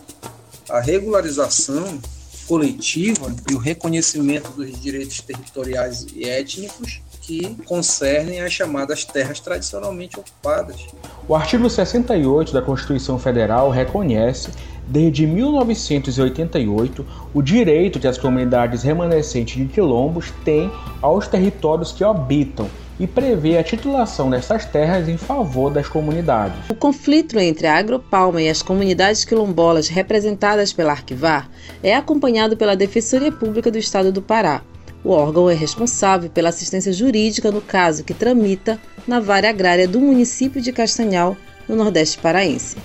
a 0.68 0.80
regularização 0.80 2.00
coletiva 2.46 3.34
e 3.50 3.54
o 3.54 3.58
reconhecimento 3.58 4.50
dos 4.52 4.80
direitos 4.80 5.20
territoriais 5.20 6.06
e 6.14 6.24
étnicos 6.28 7.00
que 7.22 7.56
concernem 7.64 8.40
as 8.40 8.52
chamadas 8.52 9.04
terras 9.04 9.40
tradicionalmente 9.40 10.18
ocupadas. 10.18 10.86
O 11.28 11.34
artigo 11.34 11.70
68 11.70 12.52
da 12.52 12.60
Constituição 12.60 13.18
Federal 13.18 13.70
reconhece, 13.70 14.50
desde 14.86 15.24
1988, 15.24 17.06
o 17.32 17.40
direito 17.40 18.00
que 18.00 18.08
as 18.08 18.18
comunidades 18.18 18.82
remanescentes 18.82 19.56
de 19.56 19.72
quilombos 19.72 20.32
têm 20.44 20.70
aos 21.00 21.28
territórios 21.28 21.92
que 21.92 22.02
habitam 22.02 22.68
e 22.98 23.06
prevê 23.06 23.56
a 23.56 23.64
titulação 23.64 24.28
dessas 24.28 24.64
terras 24.64 25.08
em 25.08 25.16
favor 25.16 25.72
das 25.72 25.88
comunidades. 25.88 26.58
O 26.68 26.74
conflito 26.74 27.38
entre 27.38 27.66
a 27.66 27.78
Agropalma 27.78 28.42
e 28.42 28.48
as 28.48 28.62
comunidades 28.62 29.24
quilombolas 29.24 29.88
representadas 29.88 30.72
pela 30.72 30.92
Arquivar 30.92 31.48
é 31.82 31.94
acompanhado 31.94 32.56
pela 32.56 32.76
Defensoria 32.76 33.32
Pública 33.32 33.70
do 33.70 33.78
Estado 33.78 34.12
do 34.12 34.20
Pará. 34.20 34.62
O 35.04 35.10
órgão 35.10 35.50
é 35.50 35.54
responsável 35.54 36.30
pela 36.30 36.50
assistência 36.50 36.92
jurídica 36.92 37.50
no 37.50 37.60
caso 37.60 38.04
que 38.04 38.14
tramita 38.14 38.78
na 39.06 39.18
vara 39.18 39.50
agrária 39.50 39.88
do 39.88 40.00
município 40.00 40.60
de 40.60 40.70
Castanhal, 40.70 41.36
no 41.68 41.74
Nordeste 41.74 42.18
Paraense. 42.18 42.76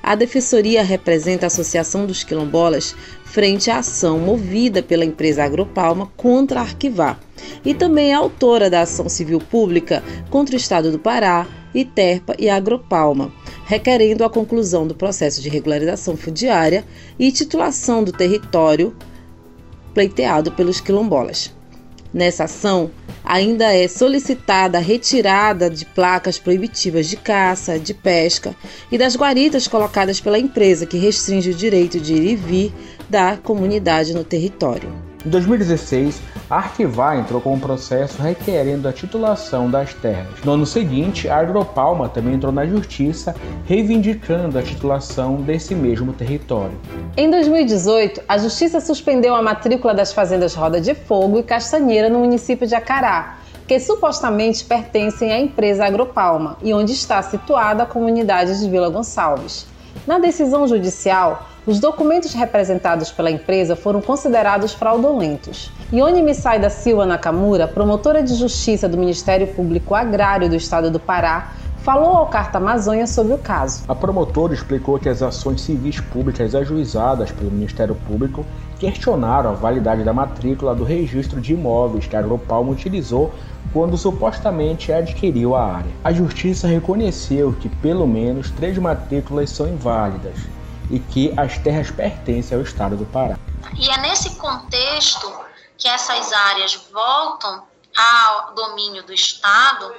A 0.00 0.14
defensoria 0.14 0.84
representa 0.84 1.46
a 1.46 1.48
Associação 1.48 2.06
dos 2.06 2.22
Quilombolas 2.22 2.94
frente 3.24 3.72
à 3.72 3.78
ação 3.78 4.20
movida 4.20 4.84
pela 4.84 5.04
empresa 5.04 5.42
Agropalma 5.42 6.12
contra 6.16 6.60
a 6.60 6.62
Arquivar 6.62 7.18
e 7.64 7.74
também 7.74 8.12
é 8.12 8.14
autora 8.14 8.70
da 8.70 8.82
ação 8.82 9.08
civil 9.08 9.40
pública 9.40 10.04
contra 10.30 10.54
o 10.54 10.58
Estado 10.58 10.92
do 10.92 10.98
Pará, 11.00 11.44
Iterpa 11.74 12.36
e 12.38 12.48
Agropalma, 12.48 13.32
requerendo 13.64 14.22
a 14.22 14.30
conclusão 14.30 14.86
do 14.86 14.94
processo 14.94 15.42
de 15.42 15.48
regularização 15.48 16.16
fundiária 16.16 16.84
e 17.18 17.32
titulação 17.32 18.04
do 18.04 18.12
território 18.12 18.94
pleiteado 19.92 20.52
pelos 20.52 20.80
quilombolas. 20.80 21.52
Nessa 22.14 22.44
ação, 22.44 22.92
ainda 23.24 23.74
é 23.74 23.88
solicitada 23.88 24.78
a 24.78 24.80
retirada 24.80 25.68
de 25.68 25.84
placas 25.84 26.38
proibitivas 26.38 27.08
de 27.08 27.16
caça, 27.16 27.76
de 27.76 27.92
pesca 27.92 28.54
e 28.92 28.96
das 28.96 29.16
guaritas 29.16 29.66
colocadas 29.66 30.20
pela 30.20 30.38
empresa 30.38 30.86
que 30.86 30.96
restringe 30.96 31.50
o 31.50 31.54
direito 31.54 31.98
de 31.98 32.14
ir 32.14 32.24
e 32.24 32.36
vir 32.36 32.72
da 33.10 33.36
comunidade 33.36 34.14
no 34.14 34.22
território. 34.22 35.13
Em 35.24 35.30
2016, 35.30 36.20
a 36.50 36.56
Arquivar 36.56 37.18
entrou 37.18 37.40
com 37.40 37.54
um 37.54 37.58
processo 37.58 38.20
requerendo 38.20 38.86
a 38.86 38.92
titulação 38.92 39.70
das 39.70 39.94
terras. 39.94 40.44
No 40.44 40.52
ano 40.52 40.66
seguinte, 40.66 41.30
a 41.30 41.38
Agropalma 41.38 42.10
também 42.10 42.34
entrou 42.34 42.52
na 42.52 42.66
justiça, 42.66 43.34
reivindicando 43.64 44.58
a 44.58 44.62
titulação 44.62 45.36
desse 45.36 45.74
mesmo 45.74 46.12
território. 46.12 46.78
Em 47.16 47.30
2018, 47.30 48.20
a 48.28 48.36
justiça 48.36 48.82
suspendeu 48.82 49.34
a 49.34 49.40
matrícula 49.40 49.94
das 49.94 50.12
fazendas 50.12 50.54
Roda 50.54 50.78
de 50.78 50.94
Fogo 50.94 51.38
e 51.38 51.42
Castanheira 51.42 52.10
no 52.10 52.18
município 52.18 52.66
de 52.66 52.74
Acará, 52.74 53.38
que 53.66 53.80
supostamente 53.80 54.62
pertencem 54.62 55.32
à 55.32 55.40
empresa 55.40 55.86
Agropalma 55.86 56.58
e 56.62 56.74
onde 56.74 56.92
está 56.92 57.22
situada 57.22 57.84
a 57.84 57.86
comunidade 57.86 58.60
de 58.60 58.68
Vila 58.68 58.90
Gonçalves. 58.90 59.66
Na 60.06 60.18
decisão 60.18 60.68
judicial, 60.68 61.48
os 61.66 61.80
documentos 61.80 62.34
representados 62.34 63.10
pela 63.10 63.30
empresa 63.30 63.74
foram 63.74 64.02
considerados 64.02 64.74
fraudulentos. 64.74 65.72
Ione 65.90 66.22
Missai 66.22 66.60
da 66.60 66.68
Silva 66.68 67.06
Nakamura, 67.06 67.66
promotora 67.66 68.22
de 68.22 68.34
justiça 68.34 68.86
do 68.86 68.98
Ministério 68.98 69.46
Público 69.46 69.94
Agrário 69.94 70.48
do 70.48 70.56
Estado 70.56 70.90
do 70.90 71.00
Pará, 71.00 71.52
falou 71.78 72.16
ao 72.16 72.26
Carta 72.26 72.58
Amazônia 72.58 73.06
sobre 73.06 73.32
o 73.32 73.38
caso. 73.38 73.84
A 73.88 73.94
promotora 73.94 74.52
explicou 74.52 74.98
que 74.98 75.08
as 75.08 75.22
ações 75.22 75.62
civis 75.62 76.00
públicas 76.00 76.54
ajuizadas 76.54 77.32
pelo 77.32 77.50
Ministério 77.50 77.94
Público 77.94 78.44
questionaram 78.78 79.50
a 79.50 79.54
validade 79.54 80.04
da 80.04 80.12
matrícula 80.12 80.74
do 80.74 80.84
registro 80.84 81.40
de 81.40 81.54
imóveis 81.54 82.06
que 82.06 82.16
a 82.16 82.18
Agropalma 82.18 82.72
utilizou 82.72 83.32
quando 83.72 83.96
supostamente 83.96 84.92
adquiriu 84.92 85.54
a 85.54 85.64
área. 85.64 85.90
A 86.02 86.12
justiça 86.12 86.68
reconheceu 86.68 87.54
que 87.58 87.68
pelo 87.68 88.06
menos 88.06 88.50
três 88.50 88.76
matrículas 88.76 89.48
são 89.48 89.66
inválidas 89.66 90.34
e 90.90 90.98
que 90.98 91.32
as 91.38 91.58
terras 91.58 91.90
pertencem 91.90 92.56
ao 92.56 92.62
estado 92.62 92.96
do 92.96 93.06
Pará. 93.06 93.38
E 93.76 93.90
é 93.90 93.98
nesse 93.98 94.36
contexto 94.36 95.32
que 95.76 95.88
essas 95.88 96.32
áreas 96.32 96.74
voltam 96.92 97.66
ao 97.96 98.54
domínio 98.54 99.02
do 99.04 99.12
estado 99.12 99.94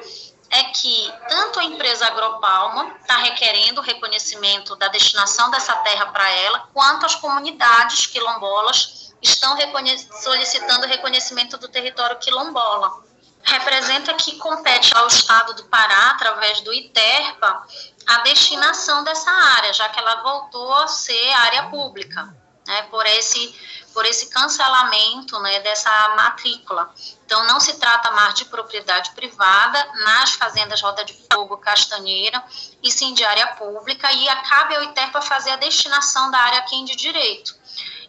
é 0.50 0.64
que 0.66 1.12
tanto 1.28 1.60
a 1.60 1.64
empresa 1.64 2.06
Agropalma 2.08 2.96
está 3.02 3.18
requerendo 3.18 3.82
o 3.82 3.84
reconhecimento 3.84 4.76
da 4.76 4.88
destinação 4.88 5.50
dessa 5.52 5.76
terra 5.78 6.06
para 6.08 6.30
ela, 6.30 6.70
quanto 6.74 7.06
as 7.06 7.16
comunidades 7.16 8.08
quilombolas 8.08 9.14
estão 9.22 9.56
reconhe 9.56 9.98
solicitando 10.22 10.86
o 10.86 10.90
reconhecimento 10.90 11.58
do 11.58 11.68
território 11.68 12.18
quilombola. 12.20 13.05
Representa 13.46 14.14
que 14.16 14.38
compete 14.38 14.96
ao 14.98 15.08
Estado 15.08 15.54
do 15.54 15.66
Pará, 15.66 16.12
através 16.12 16.62
do 16.62 16.74
ITERPA, 16.74 17.64
a 18.08 18.18
destinação 18.20 19.04
dessa 19.04 19.30
área, 19.30 19.72
já 19.72 19.88
que 19.90 20.00
ela 20.00 20.22
voltou 20.22 20.74
a 20.74 20.88
ser 20.88 21.32
área 21.34 21.64
pública, 21.70 22.36
né, 22.68 22.82
por 22.84 23.06
esse 23.06 23.56
por 23.96 24.06
esse 24.06 24.28
cancelamento 24.28 25.40
né, 25.40 25.62
dessa 25.62 25.90
matrícula. 26.18 26.94
Então, 27.26 27.48
não 27.48 27.62
se 27.62 27.76
trata 27.76 28.12
mais 28.12 28.34
de 28.34 28.44
propriedade 28.44 29.12
privada 29.12 29.82
nas 30.04 30.34
fazendas 30.34 30.82
Roda 30.82 31.06
de 31.06 31.18
Fogo, 31.32 31.58
Castanheira, 31.58 32.44
e 32.84 32.92
sim 32.92 33.14
de 33.14 33.24
área 33.24 33.48
pública, 33.56 34.12
e 34.12 34.26
cabe 34.50 34.76
ao 34.76 34.84
ITERPA 34.84 35.22
fazer 35.22 35.52
a 35.52 35.56
destinação 35.56 36.30
da 36.30 36.38
área 36.38 36.62
quem 36.64 36.84
de 36.84 36.94
direito. 36.94 37.56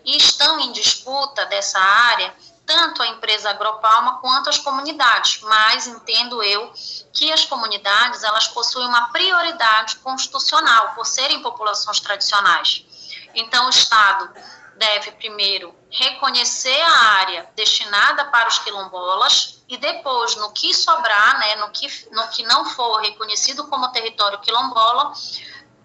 E 0.05 0.17
estão 0.17 0.59
em 0.59 0.73
disputa 0.73 1.47
dessa 1.47 1.79
área 1.79 2.35
tanto 2.67 3.03
a 3.03 3.07
empresa 3.07 3.51
Agropalma 3.51 4.19
quanto 4.19 4.51
as 4.51 4.59
comunidades, 4.59 5.41
mas 5.43 5.87
entendo 5.87 6.43
eu 6.43 6.73
que 7.13 7.33
as 7.33 7.45
comunidades 7.45 8.25
elas 8.25 8.49
possuem 8.49 8.89
uma 8.89 9.13
prioridade 9.13 9.97
constitucional 9.97 10.93
por 10.95 11.07
serem 11.07 11.41
populações 11.41 12.01
tradicionais. 12.01 12.85
Então, 13.35 13.67
o 13.67 13.71
Estado 13.71 14.29
deve 14.77 15.13
primeiro 15.13 15.75
reconhecer 15.91 16.83
a 16.83 16.99
área 17.21 17.51
destinada 17.55 18.27
para 18.27 18.49
os 18.49 18.59
quilombolas 18.59 19.63
e 19.69 19.77
depois, 19.77 20.37
no 20.37 20.53
que 20.53 20.75
sobrar, 20.75 21.39
né, 21.39 21.57
no, 21.57 21.71
que, 21.71 21.89
no 22.11 22.29
que 22.29 22.43
não 22.43 22.65
for 22.65 23.01
reconhecido 23.01 23.67
como 23.69 23.91
território 23.93 24.39
quilombola, 24.41 25.13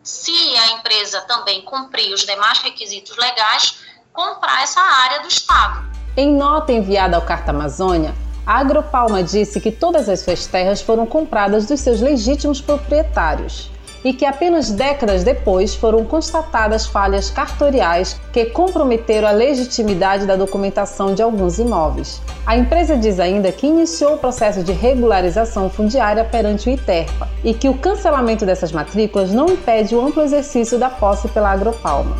se 0.03 0.57
a 0.57 0.71
empresa 0.71 1.21
também 1.21 1.61
cumprir 1.61 2.13
os 2.13 2.25
demais 2.25 2.59
requisitos 2.59 3.15
legais, 3.17 3.77
comprar 4.11 4.63
essa 4.63 4.81
área 4.81 5.21
do 5.21 5.27
Estado. 5.27 5.90
Em 6.15 6.35
nota 6.35 6.73
enviada 6.73 7.15
ao 7.15 7.21
Carta 7.21 7.51
Amazônia, 7.51 8.13
a 8.45 8.59
Agropalma 8.59 9.23
disse 9.23 9.61
que 9.61 9.71
todas 9.71 10.09
as 10.09 10.19
suas 10.19 10.45
terras 10.45 10.81
foram 10.81 11.05
compradas 11.05 11.65
dos 11.67 11.79
seus 11.79 12.01
legítimos 12.01 12.59
proprietários 12.59 13.71
e 14.03 14.11
que 14.11 14.25
apenas 14.25 14.71
décadas 14.71 15.23
depois 15.23 15.73
foram 15.73 16.03
constatadas 16.03 16.85
falhas 16.85 17.29
cartoriais 17.29 18.19
que 18.33 18.45
comprometeram 18.45 19.27
a 19.27 19.31
legitimidade 19.31 20.25
da 20.25 20.35
documentação 20.35 21.13
de 21.13 21.21
alguns 21.21 21.59
imóveis. 21.59 22.21
A 22.45 22.57
empresa 22.57 22.97
diz 22.97 23.17
ainda 23.17 23.49
que 23.49 23.67
iniciou 23.67 24.15
o 24.15 24.17
processo 24.17 24.63
de 24.63 24.73
regularização 24.73 25.69
fundiária 25.69 26.25
perante 26.25 26.69
o 26.69 26.73
ITERPA 26.73 27.29
e 27.41 27.53
que 27.53 27.69
o 27.69 27.77
cancelamento 27.77 28.45
dessas 28.45 28.73
matrículas 28.73 29.31
não 29.31 29.45
impede 29.45 29.95
o 29.95 30.05
amplo 30.05 30.23
exercício 30.23 30.77
da 30.77 30.89
posse 30.89 31.29
pela 31.29 31.51
Agropalma. 31.51 32.17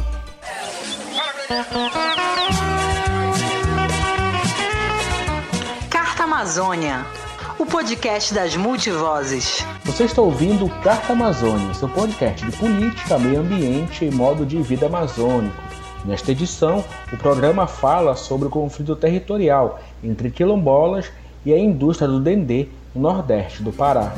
Amazônia 6.41 7.05
o 7.59 7.65
podcast 7.67 8.33
das 8.33 8.55
multivozes. 8.55 9.63
Você 9.85 10.05
está 10.05 10.23
ouvindo 10.23 10.67
Carta 10.81 11.13
Amazônia, 11.13 11.71
seu 11.75 11.87
podcast 11.87 12.43
de 12.43 12.57
política, 12.57 13.19
meio 13.19 13.41
ambiente 13.41 14.05
e 14.05 14.09
modo 14.09 14.43
de 14.43 14.59
vida 14.59 14.87
amazônico. 14.87 15.55
Nesta 16.03 16.31
edição, 16.31 16.83
o 17.13 17.17
programa 17.17 17.67
fala 17.67 18.15
sobre 18.15 18.47
o 18.47 18.49
conflito 18.49 18.95
territorial 18.95 19.79
entre 20.03 20.31
quilombolas 20.31 21.11
e 21.45 21.53
a 21.53 21.59
indústria 21.59 22.07
do 22.07 22.19
dendê 22.19 22.67
no 22.95 23.01
nordeste 23.03 23.61
do 23.61 23.71
Pará. 23.71 24.11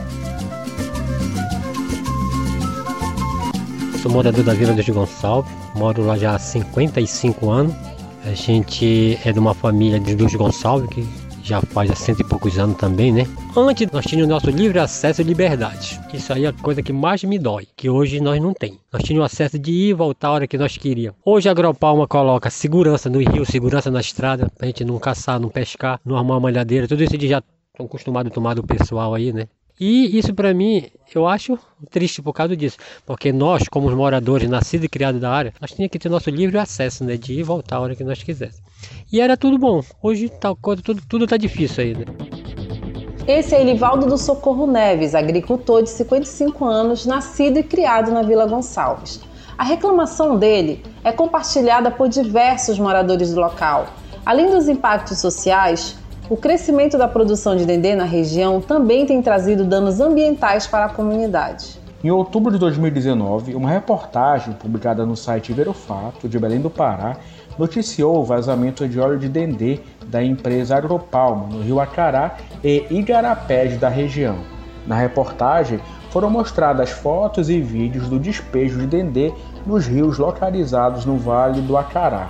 Sou 4.01 4.09
morador 4.09 4.45
da 4.45 4.53
Vila 4.53 4.73
de 4.73 4.91
Gonçalves, 4.93 5.51
moro 5.75 6.05
lá 6.05 6.17
já 6.17 6.35
há 6.35 6.39
55 6.39 7.51
anos. 7.51 7.75
A 8.25 8.33
gente 8.33 9.19
é 9.25 9.33
de 9.33 9.39
uma 9.39 9.53
família 9.53 9.99
de 9.99 10.15
Luz 10.15 10.33
Gonçalves 10.33 10.89
que 10.89 11.05
já 11.43 11.61
faz 11.61 11.91
há 11.91 11.95
cento 11.95 12.21
e 12.21 12.23
poucos 12.23 12.57
anos 12.57 12.77
também, 12.77 13.11
né? 13.11 13.27
Antes 13.55 13.91
nós 13.91 14.05
tínhamos 14.05 14.29
nosso 14.29 14.49
livre 14.49 14.79
acesso 14.79 15.21
e 15.21 15.25
liberdade. 15.25 15.99
Isso 16.13 16.31
aí 16.31 16.45
é 16.45 16.47
a 16.47 16.53
coisa 16.53 16.81
que 16.81 16.93
mais 16.93 17.23
me 17.23 17.37
dói, 17.37 17.67
que 17.75 17.89
hoje 17.89 18.21
nós 18.21 18.41
não 18.41 18.53
tem. 18.53 18.79
Nós 18.91 19.03
tínhamos 19.03 19.31
acesso 19.31 19.59
de 19.59 19.71
ir 19.71 19.89
e 19.89 19.93
voltar 19.93 20.29
a 20.29 20.31
hora 20.31 20.47
que 20.47 20.57
nós 20.57 20.77
queríamos. 20.77 21.19
Hoje 21.25 21.49
a 21.49 21.51
Agropalma 21.51 22.07
coloca 22.07 22.49
segurança 22.49 23.09
no 23.09 23.19
rio, 23.19 23.45
segurança 23.45 23.91
na 23.91 23.99
estrada, 23.99 24.49
pra 24.57 24.67
gente 24.67 24.85
não 24.85 24.97
caçar, 24.97 25.39
não 25.39 25.49
pescar, 25.49 25.99
não 26.05 26.15
arrumar 26.15 26.35
uma 26.35 26.41
malhadeira, 26.41 26.87
tudo 26.87 27.03
isso 27.03 27.17
de 27.17 27.27
já 27.27 27.43
estão 27.73 27.85
acostumados 27.85 28.31
a 28.31 28.33
tomar 28.33 28.53
do 28.53 28.63
pessoal 28.63 29.13
aí, 29.13 29.33
né? 29.33 29.47
E 29.79 30.17
isso 30.17 30.33
para 30.33 30.53
mim, 30.53 30.85
eu 31.13 31.27
acho 31.27 31.57
triste 31.89 32.21
por 32.21 32.31
causa 32.31 32.55
disso, 32.55 32.77
porque 33.05 33.33
nós, 33.33 33.67
como 33.67 33.89
moradores 33.93 34.47
nascidos 34.47 34.85
e 34.85 34.89
criados 34.89 35.19
da 35.19 35.31
área, 35.31 35.53
nós 35.59 35.71
tínhamos 35.71 35.91
que 35.91 35.99
ter 35.99 36.09
nosso 36.09 36.29
livre 36.29 36.57
acesso, 36.57 37.03
né, 37.03 37.17
de 37.17 37.33
ir 37.33 37.39
e 37.39 37.43
voltar 37.43 37.77
a 37.77 37.79
hora 37.81 37.95
que 37.95 38.03
nós 38.03 38.21
quiséssemos. 38.21 38.61
E 39.11 39.21
era 39.21 39.37
tudo 39.37 39.57
bom. 39.57 39.81
Hoje 40.01 40.29
tal 40.29 40.55
coisa, 40.55 40.81
tudo, 40.81 41.01
tudo 41.07 41.27
tá 41.27 41.37
difícil 41.37 41.83
aí, 41.83 41.93
né? 41.93 42.05
Esse 43.27 43.55
é 43.55 43.61
Elivaldo 43.61 44.05
do 44.05 44.17
Socorro 44.17 44.67
Neves, 44.67 45.15
agricultor 45.15 45.81
de 45.81 45.89
55 45.89 46.65
anos, 46.65 47.05
nascido 47.05 47.57
e 47.57 47.63
criado 47.63 48.11
na 48.11 48.21
Vila 48.21 48.45
Gonçalves. 48.45 49.21
A 49.57 49.63
reclamação 49.63 50.37
dele 50.37 50.83
é 51.03 51.11
compartilhada 51.11 51.89
por 51.89 52.09
diversos 52.09 52.77
moradores 52.77 53.33
do 53.33 53.39
local. 53.39 53.87
Além 54.25 54.49
dos 54.49 54.67
impactos 54.67 55.19
sociais, 55.19 55.95
o 56.29 56.35
crescimento 56.35 56.97
da 56.97 57.07
produção 57.07 57.55
de 57.55 57.65
dendê 57.65 57.95
na 57.95 58.05
região 58.05 58.59
também 58.59 59.05
tem 59.05 59.21
trazido 59.21 59.63
danos 59.63 59.99
ambientais 59.99 60.65
para 60.65 60.85
a 60.85 60.89
comunidade. 60.89 61.81
Em 62.03 62.11
outubro 62.11 62.51
de 62.51 62.57
2019, 62.57 63.55
uma 63.55 63.69
reportagem 63.69 64.53
publicada 64.53 65.05
no 65.05 65.15
site 65.15 65.53
Verofato 65.53 66.27
de 66.27 66.37
Belém 66.37 66.59
do 66.59 66.69
Pará 66.69 67.15
noticiou 67.57 68.17
o 68.17 68.23
vazamento 68.23 68.87
de 68.87 68.99
óleo 68.99 69.19
de 69.19 69.29
dendê 69.29 69.79
da 70.07 70.23
empresa 70.23 70.75
Agropalma 70.75 71.47
no 71.47 71.61
rio 71.61 71.79
Acará 71.79 72.37
e 72.63 72.85
Igarapés 72.89 73.79
da 73.79 73.89
região. 73.89 74.37
Na 74.85 74.95
reportagem 74.95 75.79
foram 76.09 76.29
mostradas 76.29 76.89
fotos 76.89 77.49
e 77.49 77.59
vídeos 77.59 78.07
do 78.07 78.19
despejo 78.19 78.79
de 78.79 78.87
dendê 78.87 79.33
nos 79.65 79.87
rios 79.87 80.17
localizados 80.17 81.05
no 81.05 81.17
Vale 81.17 81.61
do 81.61 81.77
Acará. 81.77 82.29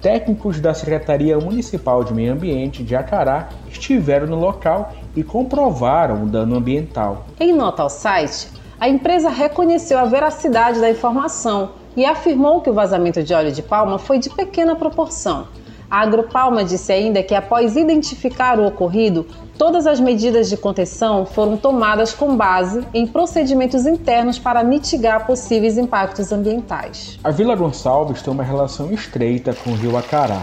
Técnicos 0.00 0.60
da 0.60 0.72
Secretaria 0.72 1.38
Municipal 1.38 2.02
de 2.04 2.14
Meio 2.14 2.32
Ambiente 2.32 2.82
de 2.82 2.96
Acará 2.96 3.48
estiveram 3.70 4.26
no 4.26 4.36
local 4.38 4.94
e 5.14 5.22
comprovaram 5.22 6.22
o 6.22 6.26
dano 6.26 6.56
ambiental. 6.56 7.26
Em 7.38 7.52
nota 7.52 7.82
ao 7.82 7.90
site, 7.90 8.48
a 8.78 8.88
empresa 8.88 9.28
reconheceu 9.28 9.98
a 9.98 10.06
veracidade 10.06 10.80
da 10.80 10.90
informação 10.90 11.79
e 11.96 12.04
afirmou 12.04 12.60
que 12.60 12.70
o 12.70 12.74
vazamento 12.74 13.22
de 13.22 13.34
óleo 13.34 13.52
de 13.52 13.62
palma 13.62 13.98
foi 13.98 14.18
de 14.18 14.30
pequena 14.30 14.76
proporção. 14.76 15.48
A 15.90 16.02
Agropalma 16.02 16.64
disse 16.64 16.92
ainda 16.92 17.20
que, 17.20 17.34
após 17.34 17.74
identificar 17.74 18.60
o 18.60 18.66
ocorrido, 18.66 19.26
todas 19.58 19.88
as 19.88 19.98
medidas 19.98 20.48
de 20.48 20.56
contenção 20.56 21.26
foram 21.26 21.56
tomadas 21.56 22.14
com 22.14 22.36
base 22.36 22.86
em 22.94 23.08
procedimentos 23.08 23.86
internos 23.86 24.38
para 24.38 24.62
mitigar 24.62 25.26
possíveis 25.26 25.76
impactos 25.76 26.30
ambientais. 26.30 27.18
A 27.24 27.30
Vila 27.30 27.56
Gonçalves 27.56 28.22
tem 28.22 28.32
uma 28.32 28.44
relação 28.44 28.92
estreita 28.92 29.52
com 29.52 29.70
o 29.70 29.74
rio 29.74 29.96
Acará. 29.96 30.42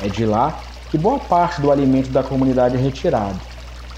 É 0.00 0.06
de 0.06 0.24
lá 0.24 0.60
que 0.88 0.96
boa 0.96 1.18
parte 1.18 1.60
do 1.60 1.72
alimento 1.72 2.10
da 2.10 2.22
comunidade 2.22 2.76
é 2.76 2.80
retirado. 2.80 3.40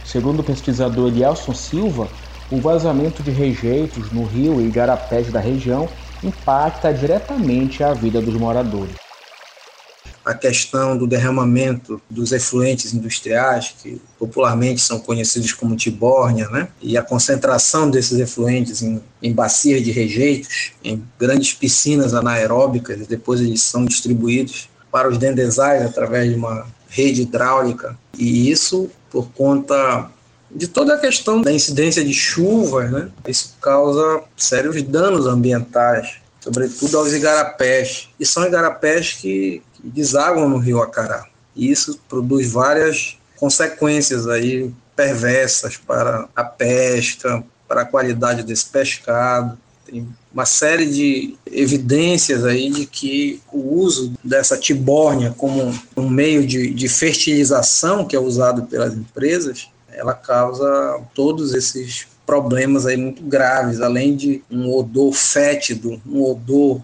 Segundo 0.07 0.41
o 0.41 0.45
pesquisador 0.45 1.09
Elielson 1.09 1.53
Silva, 1.53 2.09
o 2.53 2.61
vazamento 2.61 3.23
de 3.23 3.31
rejeitos 3.31 4.13
no 4.13 4.25
rio 4.25 4.61
e 4.61 4.69
igarapés 4.69 5.33
da 5.33 5.41
região 5.41 5.89
impacta 6.23 6.93
diretamente 6.93 7.83
a 7.83 7.95
vida 7.95 8.21
dos 8.21 8.35
moradores 8.35 9.03
a 10.25 10.35
questão 10.35 10.97
do 10.97 11.07
derramamento 11.07 12.01
dos 12.09 12.31
efluentes 12.33 12.95
industriais, 12.95 13.75
que 13.83 14.01
popularmente 14.19 14.81
são 14.81 15.01
conhecidos 15.01 15.53
como 15.53 15.75
tibórnia, 15.75 16.49
né? 16.49 16.69
e 16.81 16.97
a 16.97 17.03
concentração 17.03 17.91
desses 17.91 18.19
efluentes 18.21 18.83
em, 18.83 19.03
em 19.21 19.33
bacias 19.33 19.83
de 19.83 19.91
rejeitos, 19.91 20.73
em 20.85 21.03
grandes 21.19 21.53
piscinas 21.55 22.15
anaeróbicas, 22.15 23.07
depois 23.07 23.41
eles 23.41 23.63
são 23.63 23.85
distribuídos 23.85 24.69
para 24.91 25.09
os 25.09 25.19
dendezais 25.19 25.85
através 25.85 26.31
de 26.31 26.37
uma 26.37 26.67
rede 26.89 27.23
hidráulica, 27.23 27.99
e 28.17 28.51
isso 28.51 28.89
por 29.11 29.29
conta 29.33 30.09
de 30.55 30.69
toda 30.69 30.95
a 30.95 30.99
questão 30.99 31.41
da 31.41 31.53
incidência 31.53 32.05
de 32.05 32.13
chuvas, 32.13 32.91
né? 32.91 33.11
isso 33.27 33.57
causa 33.61 34.23
sérios 34.37 34.83
danos 34.83 35.27
ambientais 35.27 36.23
sobretudo 36.43 36.99
aos 36.99 37.13
igarapés. 37.13 38.09
E 38.19 38.27
são 38.27 38.45
igarapés 38.45 39.13
que, 39.13 39.63
que 39.75 39.89
desaguam 39.89 40.49
no 40.49 40.59
rio 40.59 40.83
Acará. 40.83 41.25
E 41.55 41.71
isso 41.71 41.99
produz 42.09 42.51
várias 42.51 43.17
consequências 43.37 44.29
aí 44.29 44.73
perversas 44.97 45.77
para 45.77 46.29
a 46.35 46.45
pesca, 46.45 47.43
para 47.69 47.83
a 47.83 47.85
qualidade 47.85 48.43
desse 48.43 48.67
pescado. 48.67 49.57
Tem 49.87 50.07
uma 50.33 50.47
série 50.47 50.87
de 50.87 51.37
evidências 51.47 52.45
aí 52.45 52.71
de 52.71 52.87
que 52.87 53.41
o 53.53 53.81
uso 53.81 54.13
dessa 54.25 54.57
tibórnia 54.57 55.35
como 55.37 55.73
um 55.97 56.09
meio 56.09 56.47
de, 56.47 56.73
de 56.73 56.89
fertilização 56.89 58.05
que 58.05 58.17
é 58.17 58.21
usado 58.21 58.63
pelas 58.63 58.95
empresas, 58.95 59.69
ela 59.93 60.15
causa 60.15 61.01
todos 61.15 61.55
esses 61.55 62.07
problemas 62.25 62.87
aí 62.87 62.97
muito 62.97 63.23
graves, 63.23 63.81
além 63.81 64.17
de 64.17 64.43
um 64.51 64.73
odor 64.73 65.13
fétido, 65.13 66.01
um 66.07 66.23
odor 66.23 66.81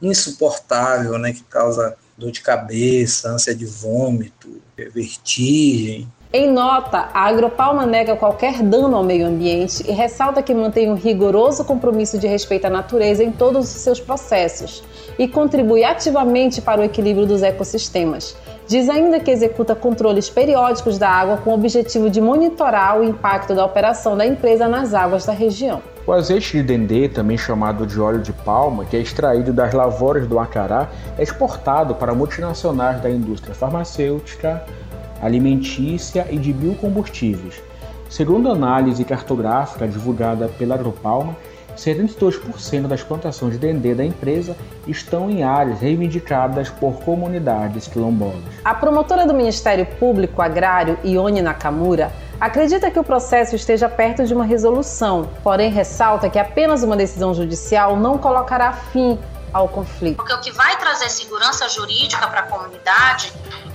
insuportável, 0.00 1.18
né, 1.18 1.32
que 1.32 1.42
causa 1.44 1.96
dor 2.16 2.30
de 2.30 2.40
cabeça, 2.40 3.28
ânsia 3.28 3.54
de 3.54 3.66
vômito, 3.66 4.60
vertigem, 4.76 6.08
em 6.30 6.52
nota, 6.52 7.08
a 7.14 7.24
Agropalma 7.24 7.86
nega 7.86 8.14
qualquer 8.14 8.62
dano 8.62 8.94
ao 8.94 9.02
meio 9.02 9.26
ambiente 9.26 9.82
e 9.88 9.92
ressalta 9.92 10.42
que 10.42 10.52
mantém 10.52 10.90
um 10.90 10.94
rigoroso 10.94 11.64
compromisso 11.64 12.18
de 12.18 12.26
respeito 12.26 12.66
à 12.66 12.70
natureza 12.70 13.24
em 13.24 13.32
todos 13.32 13.74
os 13.74 13.80
seus 13.80 13.98
processos 13.98 14.84
e 15.18 15.26
contribui 15.26 15.84
ativamente 15.84 16.60
para 16.60 16.82
o 16.82 16.84
equilíbrio 16.84 17.24
dos 17.24 17.42
ecossistemas. 17.42 18.36
Diz 18.68 18.86
ainda 18.90 19.18
que 19.18 19.30
executa 19.30 19.74
controles 19.74 20.28
periódicos 20.28 20.98
da 20.98 21.08
água 21.08 21.38
com 21.38 21.52
o 21.52 21.54
objetivo 21.54 22.10
de 22.10 22.20
monitorar 22.20 23.00
o 23.00 23.02
impacto 23.02 23.54
da 23.54 23.64
operação 23.64 24.14
da 24.14 24.26
empresa 24.26 24.68
nas 24.68 24.92
águas 24.92 25.24
da 25.24 25.32
região. 25.32 25.80
O 26.06 26.12
azeite 26.12 26.58
de 26.58 26.62
dendê, 26.62 27.08
também 27.08 27.38
chamado 27.38 27.86
de 27.86 27.98
óleo 27.98 28.20
de 28.20 28.30
palma, 28.30 28.84
que 28.84 28.94
é 28.94 29.00
extraído 29.00 29.54
das 29.54 29.72
lavouras 29.72 30.26
do 30.26 30.38
acará, 30.38 30.86
é 31.16 31.22
exportado 31.22 31.94
para 31.94 32.14
multinacionais 32.14 33.00
da 33.00 33.08
indústria 33.08 33.54
farmacêutica, 33.54 34.62
alimentícia 35.22 36.26
e 36.30 36.36
de 36.36 36.52
biocombustíveis. 36.52 37.62
Segundo 38.10 38.50
análise 38.50 39.02
cartográfica 39.02 39.88
divulgada 39.88 40.46
pela 40.58 40.74
Agropalma, 40.74 41.34
72% 41.78 42.86
das 42.86 43.02
plantações 43.02 43.52
de 43.52 43.58
dendê 43.58 43.94
da 43.94 44.04
empresa 44.04 44.56
estão 44.86 45.30
em 45.30 45.44
áreas 45.44 45.80
reivindicadas 45.80 46.68
por 46.68 47.00
comunidades 47.00 47.86
quilombolas. 47.86 48.42
A 48.64 48.74
promotora 48.74 49.26
do 49.26 49.32
Ministério 49.32 49.86
Público 49.86 50.42
Agrário, 50.42 50.98
Ione 51.04 51.40
Nakamura, 51.40 52.12
acredita 52.40 52.90
que 52.90 52.98
o 52.98 53.04
processo 53.04 53.54
esteja 53.56 53.88
perto 53.88 54.24
de 54.24 54.34
uma 54.34 54.44
resolução, 54.44 55.30
porém 55.42 55.70
ressalta 55.70 56.28
que 56.28 56.38
apenas 56.38 56.82
uma 56.82 56.96
decisão 56.96 57.32
judicial 57.32 57.96
não 57.96 58.18
colocará 58.18 58.72
fim 58.72 59.18
ao 59.52 59.68
conflito. 59.68 60.16
Porque 60.16 60.34
o 60.34 60.40
que 60.40 60.50
vai 60.52 60.76
trazer 60.78 61.08
segurança 61.08 61.68
jurídica 61.68 62.26
para 62.28 62.40
a 62.40 62.42
comunidade 62.44 63.32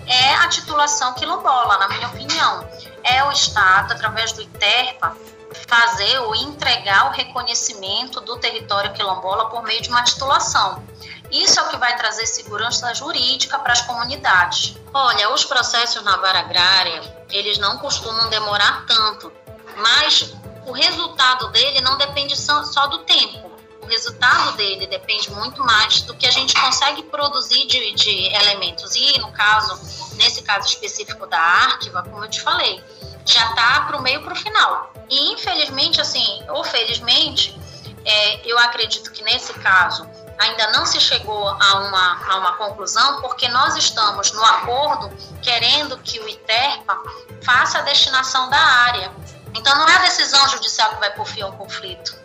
é 0.08 0.36
a 0.36 0.48
titulação 0.48 1.14
quilombola, 1.14 1.78
na 1.78 1.88
minha 1.88 2.08
opinião. 2.08 2.66
É 3.04 3.24
o 3.24 3.32
Estado, 3.32 3.94
através 3.94 4.32
do 4.34 4.42
ITERPA, 4.42 5.14
fazer 5.54 6.20
ou 6.20 6.36
entregar 6.36 7.08
o 7.08 7.12
reconhecimento 7.12 8.22
do 8.22 8.38
território 8.38 8.94
quilombola 8.94 9.50
por 9.50 9.64
meio 9.64 9.82
de 9.82 9.90
uma 9.90 10.04
titulação. 10.04 10.84
Isso 11.32 11.60
é 11.60 11.64
o 11.64 11.70
que 11.70 11.78
vai 11.78 11.96
trazer 11.98 12.26
segurança 12.28 12.94
jurídica 12.94 13.58
para 13.60 13.74
as 13.74 13.82
comunidades. 13.82 14.76
Olha, 14.94 15.34
os 15.34 15.44
processos 15.44 16.04
na 16.04 16.18
vara 16.18 16.40
agrária, 16.40 17.26
eles 17.32 17.58
não 17.58 17.78
costumam 17.78 18.30
demorar 18.30 18.86
tanto, 18.86 19.32
mas 19.78 20.34
o 20.66 20.72
resultado 20.72 21.50
dele 21.50 21.82
não 21.82 21.98
depende 21.98 22.36
só 22.38 22.88
do 22.88 23.00
tempo 23.00 23.54
o 23.84 23.88
resultado 23.88 24.56
dele 24.56 24.88
depende 24.88 25.30
muito 25.32 25.64
mais 25.64 26.02
do 26.04 26.16
que 26.16 26.26
a 26.26 26.32
gente 26.32 26.54
consegue 26.56 27.04
produzir 27.04 27.68
de, 27.68 27.94
de 27.94 28.34
elementos. 28.34 28.96
E 28.96 29.20
no 29.20 29.32
caso, 29.32 30.16
nesse 30.16 30.42
caso 30.42 30.68
específico 30.68 31.28
da 31.28 31.38
Arquiva, 31.38 32.02
como 32.04 32.24
eu 32.24 32.30
te 32.30 32.42
falei, 32.42 32.82
já 33.26 33.50
está 33.50 33.82
para 33.82 33.98
o 33.98 34.02
meio 34.02 34.22
para 34.24 34.34
o 34.34 34.36
final. 34.36 34.94
E 35.10 35.34
infelizmente, 35.34 36.00
assim, 36.02 36.44
ou 36.50 36.64
felizmente, 36.64 37.58
é, 38.06 38.50
eu 38.50 38.58
acredito 38.60 39.12
que 39.12 39.24
nesse 39.24 39.54
caso 39.54 40.08
ainda 40.38 40.72
não 40.72 40.86
se 40.86 41.00
chegou 41.00 41.48
a 41.48 41.80
uma, 41.80 42.26
a 42.30 42.38
uma 42.38 42.54
conclusão, 42.58 43.22
porque 43.22 43.48
nós 43.50 43.78
estamos 43.78 44.32
no 44.32 44.44
acordo 44.44 45.12
querendo 45.42 45.98
que 46.00 46.20
o 46.20 46.28
ITERPA 46.28 46.98
faça 47.42 47.80
a 47.80 47.82
destinação 47.82 48.50
da 48.50 48.58
área. 48.58 49.12
Então 49.56 49.78
não 49.78 49.88
é 49.88 49.96
a 49.96 50.02
decisão 50.02 50.48
judicial 50.50 50.90
que 50.92 51.00
vai 51.00 51.12
por 51.12 51.28
fim 51.28 51.42
ao 51.42 51.52
conflito 51.54 52.24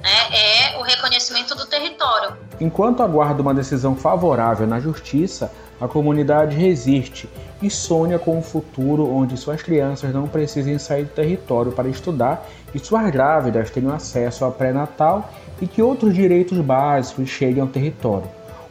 né, 0.00 0.10
é 0.32 0.78
o 0.78 0.82
reconhecimento 0.82 1.54
do 1.54 1.66
território. 1.66 2.36
Enquanto 2.60 3.02
aguarda 3.02 3.42
uma 3.42 3.54
decisão 3.54 3.96
favorável 3.96 4.66
na 4.66 4.80
justiça, 4.80 5.52
a 5.80 5.86
comunidade 5.86 6.56
resiste 6.56 7.28
e 7.60 7.68
sonha 7.68 8.18
com 8.18 8.38
um 8.38 8.42
futuro 8.42 9.08
onde 9.12 9.36
suas 9.36 9.62
crianças 9.62 10.12
não 10.12 10.28
precisem 10.28 10.78
sair 10.78 11.04
do 11.04 11.10
território 11.10 11.72
para 11.72 11.88
estudar 11.88 12.48
e 12.74 12.78
suas 12.78 13.10
grávidas 13.10 13.70
tenham 13.70 13.92
acesso 13.92 14.44
ao 14.44 14.52
pré-natal 14.52 15.30
e 15.60 15.66
que 15.66 15.82
outros 15.82 16.14
direitos 16.14 16.58
básicos 16.58 17.28
cheguem 17.28 17.60
ao 17.60 17.68
território. 17.68 18.28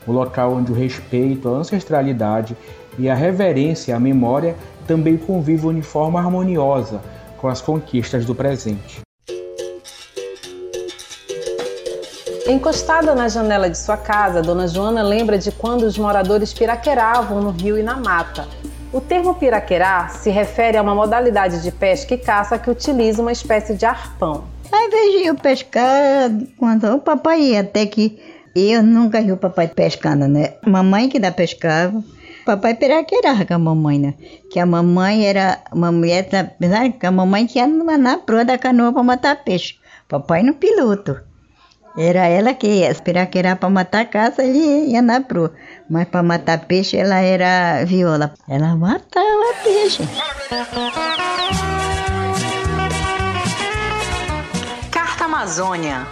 Um 0.07 0.13
local 0.13 0.53
onde 0.53 0.71
o 0.71 0.75
respeito 0.75 1.49
à 1.49 1.51
ancestralidade 1.51 2.55
e 2.97 3.09
a 3.09 3.15
reverência 3.15 3.95
à 3.95 3.99
memória 3.99 4.55
também 4.87 5.17
convivem 5.17 5.75
de 5.75 5.81
forma 5.81 6.19
harmoniosa 6.19 7.01
com 7.37 7.47
as 7.47 7.61
conquistas 7.61 8.25
do 8.25 8.33
presente. 8.33 9.01
Encostada 12.47 13.13
na 13.13 13.27
janela 13.27 13.69
de 13.69 13.77
sua 13.77 13.97
casa, 13.97 14.41
Dona 14.41 14.69
Joana 14.69 15.03
lembra 15.03 15.37
de 15.37 15.51
quando 15.51 15.83
os 15.83 15.97
moradores 15.97 16.53
piraqueravam 16.53 17.41
no 17.41 17.51
rio 17.51 17.77
e 17.77 17.83
na 17.83 17.97
mata. 17.97 18.47
O 18.91 19.01
termo 19.01 19.35
piraquerar 19.35 20.11
se 20.11 20.29
refere 20.29 20.77
a 20.77 20.81
uma 20.81 20.95
modalidade 20.95 21.61
de 21.61 21.71
pesca 21.71 22.13
e 22.13 22.17
caça 22.17 22.57
que 22.57 22.69
utiliza 22.69 23.21
uma 23.21 23.33
espécie 23.33 23.73
de 23.73 23.85
arpão. 23.85 24.45
Às 24.71 24.89
vezes 24.89 25.27
eu 25.27 25.35
pescar 25.35 26.31
quando 26.57 26.85
o 26.95 26.99
papai 26.99 27.41
ia, 27.41 27.59
até 27.59 27.85
que 27.85 28.17
eu 28.55 28.81
nunca 28.81 29.21
vi 29.21 29.31
o 29.31 29.37
papai 29.37 29.67
pescando, 29.67 30.27
né? 30.27 30.53
Mamãe 30.65 31.09
que 31.09 31.19
dá 31.19 31.31
pescava, 31.31 32.01
papai 32.45 32.75
piraquerava 32.75 33.45
com 33.45 33.53
a 33.55 33.59
mamãe, 33.59 33.99
né? 33.99 34.13
Que 34.49 34.59
a 34.59 34.65
mamãe 34.65 35.25
era 35.25 35.59
uma 35.73 35.91
mulher, 35.91 36.27
apesar 36.33 36.89
que 36.89 37.05
a 37.05 37.11
mamãe 37.11 37.45
tinha 37.45 37.67
na 37.67 38.17
proa 38.17 38.45
da 38.45 38.57
canoa 38.57 38.93
para 38.93 39.03
matar 39.03 39.43
peixe. 39.43 39.75
Papai 40.07 40.43
no 40.43 40.53
piloto. 40.53 41.26
Era 41.97 42.27
ela 42.27 42.53
que 42.53 42.67
ia 42.67 42.91
esperar 42.91 43.25
que 43.25 43.39
era 43.39 43.55
para 43.55 43.71
matar 43.71 44.05
caça, 44.05 44.43
ele 44.43 44.91
ia 44.91 45.01
na 45.01 45.19
proa. 45.19 45.51
Mas 45.89 46.07
para 46.07 46.21
matar 46.21 46.65
peixe, 46.65 46.95
ela 46.95 47.21
era 47.21 47.83
viola. 47.85 48.35
Ela 48.47 48.75
matava 48.75 49.55
peixe. 49.63 50.03
Carta 54.91 55.25
Amazônia, 55.25 56.05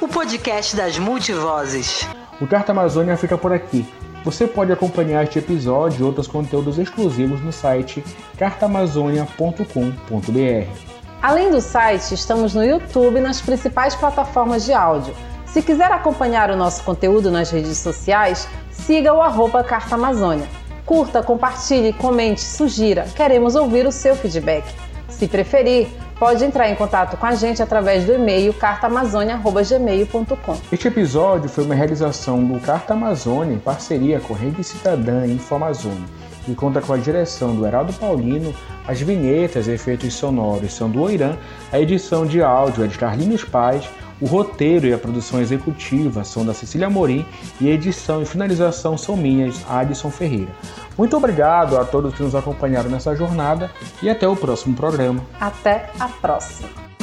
o 0.00 0.08
podcast 0.08 0.74
das 0.74 0.98
multivozes. 0.98 2.04
O 2.40 2.46
Carta 2.48 2.72
Amazônia 2.72 3.16
fica 3.16 3.38
por 3.38 3.52
aqui. 3.52 3.86
Você 4.24 4.44
pode 4.44 4.72
acompanhar 4.72 5.22
este 5.22 5.38
episódio 5.38 6.00
e 6.00 6.02
outros 6.02 6.26
conteúdos 6.26 6.78
exclusivos 6.78 7.40
no 7.40 7.52
site 7.52 8.02
cartaamazônia.com.br. 8.36 10.97
Além 11.20 11.50
do 11.50 11.60
site, 11.60 12.14
estamos 12.14 12.54
no 12.54 12.64
YouTube 12.64 13.18
e 13.18 13.20
nas 13.20 13.40
principais 13.40 13.96
plataformas 13.96 14.64
de 14.64 14.72
áudio. 14.72 15.12
Se 15.46 15.60
quiser 15.60 15.90
acompanhar 15.90 16.48
o 16.48 16.56
nosso 16.56 16.84
conteúdo 16.84 17.28
nas 17.28 17.50
redes 17.50 17.76
sociais, 17.78 18.46
siga 18.70 19.12
o 19.12 19.20
arroba 19.20 19.64
Carta 19.64 19.96
Amazônia. 19.96 20.46
Curta, 20.86 21.20
compartilhe, 21.20 21.92
comente, 21.92 22.40
sugira. 22.40 23.04
Queremos 23.16 23.56
ouvir 23.56 23.84
o 23.84 23.90
seu 23.90 24.14
feedback. 24.14 24.64
Se 25.08 25.26
preferir, 25.26 25.88
pode 26.20 26.44
entrar 26.44 26.70
em 26.70 26.76
contato 26.76 27.16
com 27.16 27.26
a 27.26 27.34
gente 27.34 27.60
através 27.60 28.04
do 28.04 28.12
e-mail 28.12 28.54
cartaamazônia.gmail.com. 28.54 30.56
Este 30.70 30.86
episódio 30.86 31.50
foi 31.50 31.64
uma 31.64 31.74
realização 31.74 32.44
do 32.44 32.60
Carta 32.60 32.94
Amazônia 32.94 33.56
em 33.56 33.58
parceria 33.58 34.20
com 34.20 34.34
a 34.34 34.36
Rede 34.36 34.62
Cidadã 34.62 35.26
e 35.26 35.32
Infomazônia 35.32 36.27
e 36.48 36.54
conta 36.54 36.80
com 36.80 36.92
a 36.92 36.96
direção 36.96 37.54
do 37.54 37.66
Heraldo 37.66 37.92
Paulino, 37.92 38.54
as 38.86 39.00
vinhetas 39.00 39.66
e 39.66 39.72
efeitos 39.72 40.14
sonoros 40.14 40.72
são 40.72 40.90
do 40.90 41.02
Oirã, 41.02 41.36
a 41.72 41.78
edição 41.78 42.26
de 42.26 42.42
áudio 42.42 42.84
é 42.84 42.86
de 42.86 42.98
Carlinhos 42.98 43.44
Paz, 43.44 43.88
o 44.20 44.26
roteiro 44.26 44.86
e 44.86 44.92
a 44.92 44.98
produção 44.98 45.40
executiva 45.40 46.24
são 46.24 46.44
da 46.44 46.52
Cecília 46.52 46.90
Morim 46.90 47.24
e 47.60 47.68
a 47.68 47.72
edição 47.72 48.20
e 48.22 48.26
finalização 48.26 48.98
são 48.98 49.16
minhas, 49.16 49.64
Adson 49.68 50.10
Ferreira. 50.10 50.50
Muito 50.96 51.16
obrigado 51.16 51.76
a 51.76 51.84
todos 51.84 52.14
que 52.14 52.22
nos 52.22 52.34
acompanharam 52.34 52.90
nessa 52.90 53.14
jornada 53.14 53.70
e 54.02 54.10
até 54.10 54.26
o 54.26 54.34
próximo 54.34 54.74
programa. 54.74 55.24
Até 55.40 55.90
a 56.00 56.08
próxima! 56.08 56.97